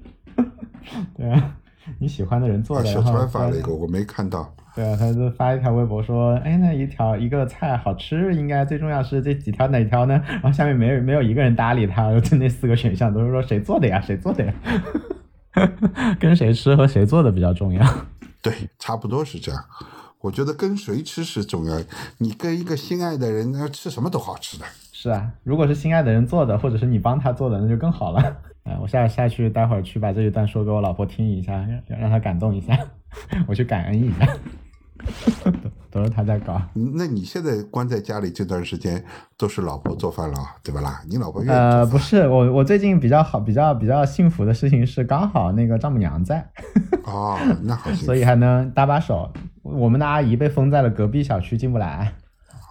[1.17, 1.55] 对啊，
[1.99, 4.53] 你喜欢的人做的，啊小川发了一个，我没看到。
[4.75, 10.21] 对啊，他就发一条微博说，哎，那一条一个菜好吃，应该最重要是这几条哪条呢？
[10.27, 14.53] 然后下面没有没有一个人搭理他，就那四个选项都是说谁做的呀， 谁做的呀，
[16.19, 17.85] 跟谁吃和谁做的比较重要。
[18.41, 19.63] 对，差不多是这样。
[20.21, 21.77] 我觉得跟谁吃是重要，
[22.17, 24.65] 你跟一个心爱的人，那吃什么都好吃的。
[24.91, 28.37] 是啊，如果是心爱的人做的，或者是你帮他做的，那就更好了。
[28.65, 31.53] 啊，我下下去待会儿去把这一段说给我老婆听一下，
[31.87, 32.77] 让让她感动一下，
[33.47, 34.27] 我去感恩一下。
[35.43, 35.51] 都
[35.91, 36.59] 都是他在搞。
[36.73, 39.03] 那你现在关在家里这段时间，
[39.37, 41.01] 都是老婆做饭了，对吧啦？
[41.07, 46.49] 你老婆愿意呃，不是我，我最近比较好，比较比较幸福的事情是，刚好那个丈母娘在，
[47.03, 47.91] 哦，那好。
[47.93, 49.31] 所以还能搭把手。
[49.61, 52.11] 我们的阿姨被封在了隔壁小区，进不来，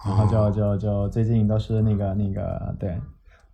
[0.05, 2.97] 然后就哦就就最近都是那个那个对，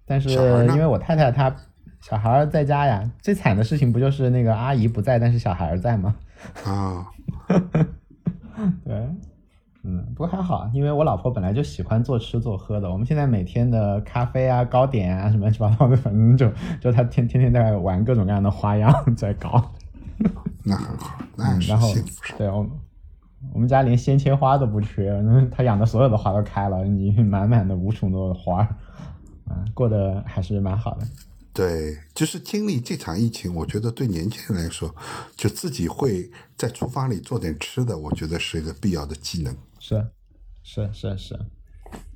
[0.06, 1.54] 但是因为我太太她
[2.02, 6.16] 小孩儿在家呀，最惨的事情不就是那个阿姨不在，但是小孩儿在吗？
[6.66, 7.06] 啊，
[8.84, 9.08] 对，
[9.84, 12.92] 嗯，不过还好，因为我老婆本来就喜欢做吃做喝的。
[12.92, 19.72] 我们现在每天的咖啡啊、糕点啊什么乱七八糟的，反正就就她天天天在玩各种各样的花样 在搞。
[20.64, 22.38] 那很好，那是嗯然后幸福。
[22.38, 22.72] 对我们
[23.54, 28.68] 我们家连鲜切花都不缺，嗯她养的所有的花都开了，你满满的无穷多的花儿，
[29.50, 31.06] 啊，过得还是蛮好的。
[31.54, 34.94] 对，就是经历这场疫情，我觉得对年轻人来说，
[35.36, 40.06] 就自己会在厨房里做点吃的，我觉得是一个必要的技能，是，
[40.64, 41.40] 是是是。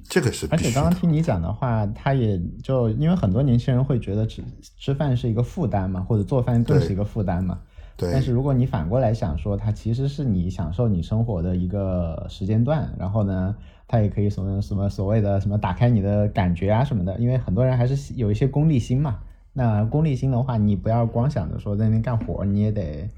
[0.07, 0.93] 这个是而且刚刚。
[0.93, 4.43] 听你讲的话，他也就因为很多年轻人会觉得吃
[4.77, 7.59] 吃饭是一个负担嘛，或者做饭更是一个负担嘛。
[7.97, 13.55] 对，但是如果你反过来想说，它其实是你享受你生活的一个时间段，然后呢，
[13.87, 19.19] 它也可以什么什么所谓的什么打开你的感觉啊什么的，因为很多人还是有一些功利心嘛。
[19.53, 23.09] 那功利心的话，你不要光想着说在那边干活，你也得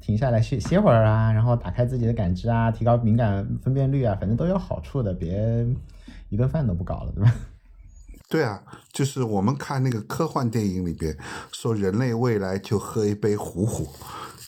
[0.00, 5.66] 停下来歇歇会儿啊，然后打开自己的感知啊，提高敏感分辨率啊，反正都有好处的，别
[6.28, 7.34] 一顿饭都不搞了，对吧？
[8.28, 11.16] 对啊，就是我们看那个科幻电影里边
[11.50, 13.88] 说，人类未来就喝一杯虎虎，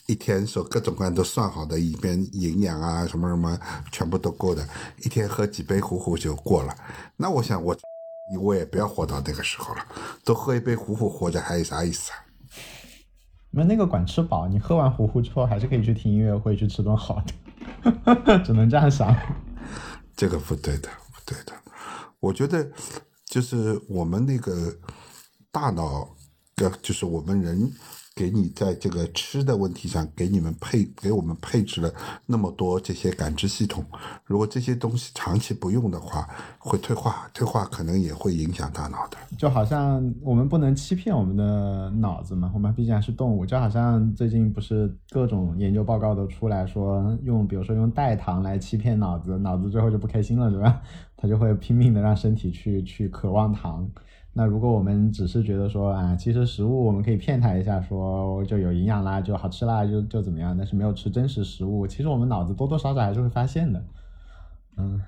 [0.07, 3.57] 一天说各种各样都算好的，里边营养啊什么什么
[3.91, 4.67] 全部都够的，
[5.03, 6.75] 一天喝几杯虎虎就过了。
[7.15, 7.75] 那我想我
[8.41, 9.85] 我也不要活到那个时候了，
[10.23, 12.17] 多喝一杯虎虎活着还有啥意思啊？
[13.55, 17.23] 那那个管吃饱，你喝完糊糊之后，还是可以去听音乐会，去吃顿好
[17.85, 19.15] 的， 只能这样想。
[20.15, 21.53] 这个不对的，不对的。
[22.19, 22.67] 我觉得
[23.25, 24.75] 就是我们那个
[25.51, 26.09] 大脑
[26.55, 27.71] 的，就是我们人
[28.15, 31.91] 给你在这个吃的问题上给你们配给我们配置了
[32.27, 33.83] 那么多这些感知系统，
[34.23, 36.27] 如果这些东西长期不用的话，
[36.59, 39.17] 会退化，退化可能也会影响大脑的。
[39.35, 43.43] 就好像我们不能欺骗我们的脑子嘛，我们毕竟还是动物。
[43.43, 50.81] 就好像最近不是各种研究报告都出来说，用比如说用代糖来欺骗脑子，脑子最后就不开心了，对吧？
[51.17, 53.89] 它就会拼命的让身体去去渴望糖。
[54.35, 63.83] 那如果我们只是觉得说啊，其实食物我们可以骗他一下，说就有营养啦，就好吃啦，就就怎么样，但是没有吃真实食物，其实我们脑子多多少少还是会发现的。
[64.77, 64.99] 嗯，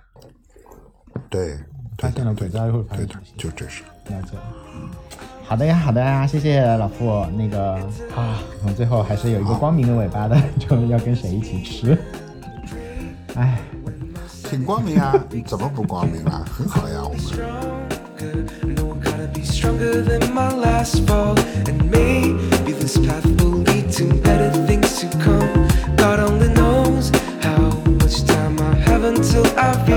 [1.27, 1.57] 对，
[1.97, 3.07] 发现了鬼子还会发现。
[3.35, 3.83] 就这是。
[4.09, 4.37] 了解。
[5.43, 7.25] 好的呀，好的呀，谢谢老傅。
[7.35, 7.73] 那个
[8.15, 11.97] 啊，我们最后还是有一个光明的尾巴的， 就要跟谁一起吃？
[13.33, 13.59] 哎，
[14.43, 15.13] 挺光明啊，
[15.47, 16.45] 怎么不光明啊？
[16.47, 18.84] 很好呀，我们。
[19.55, 21.39] Stronger than my last fall.
[21.69, 25.95] And maybe this path will lead to better things to come.
[25.95, 27.09] God only knows
[27.41, 27.69] how
[28.01, 29.94] much time I have until I reach.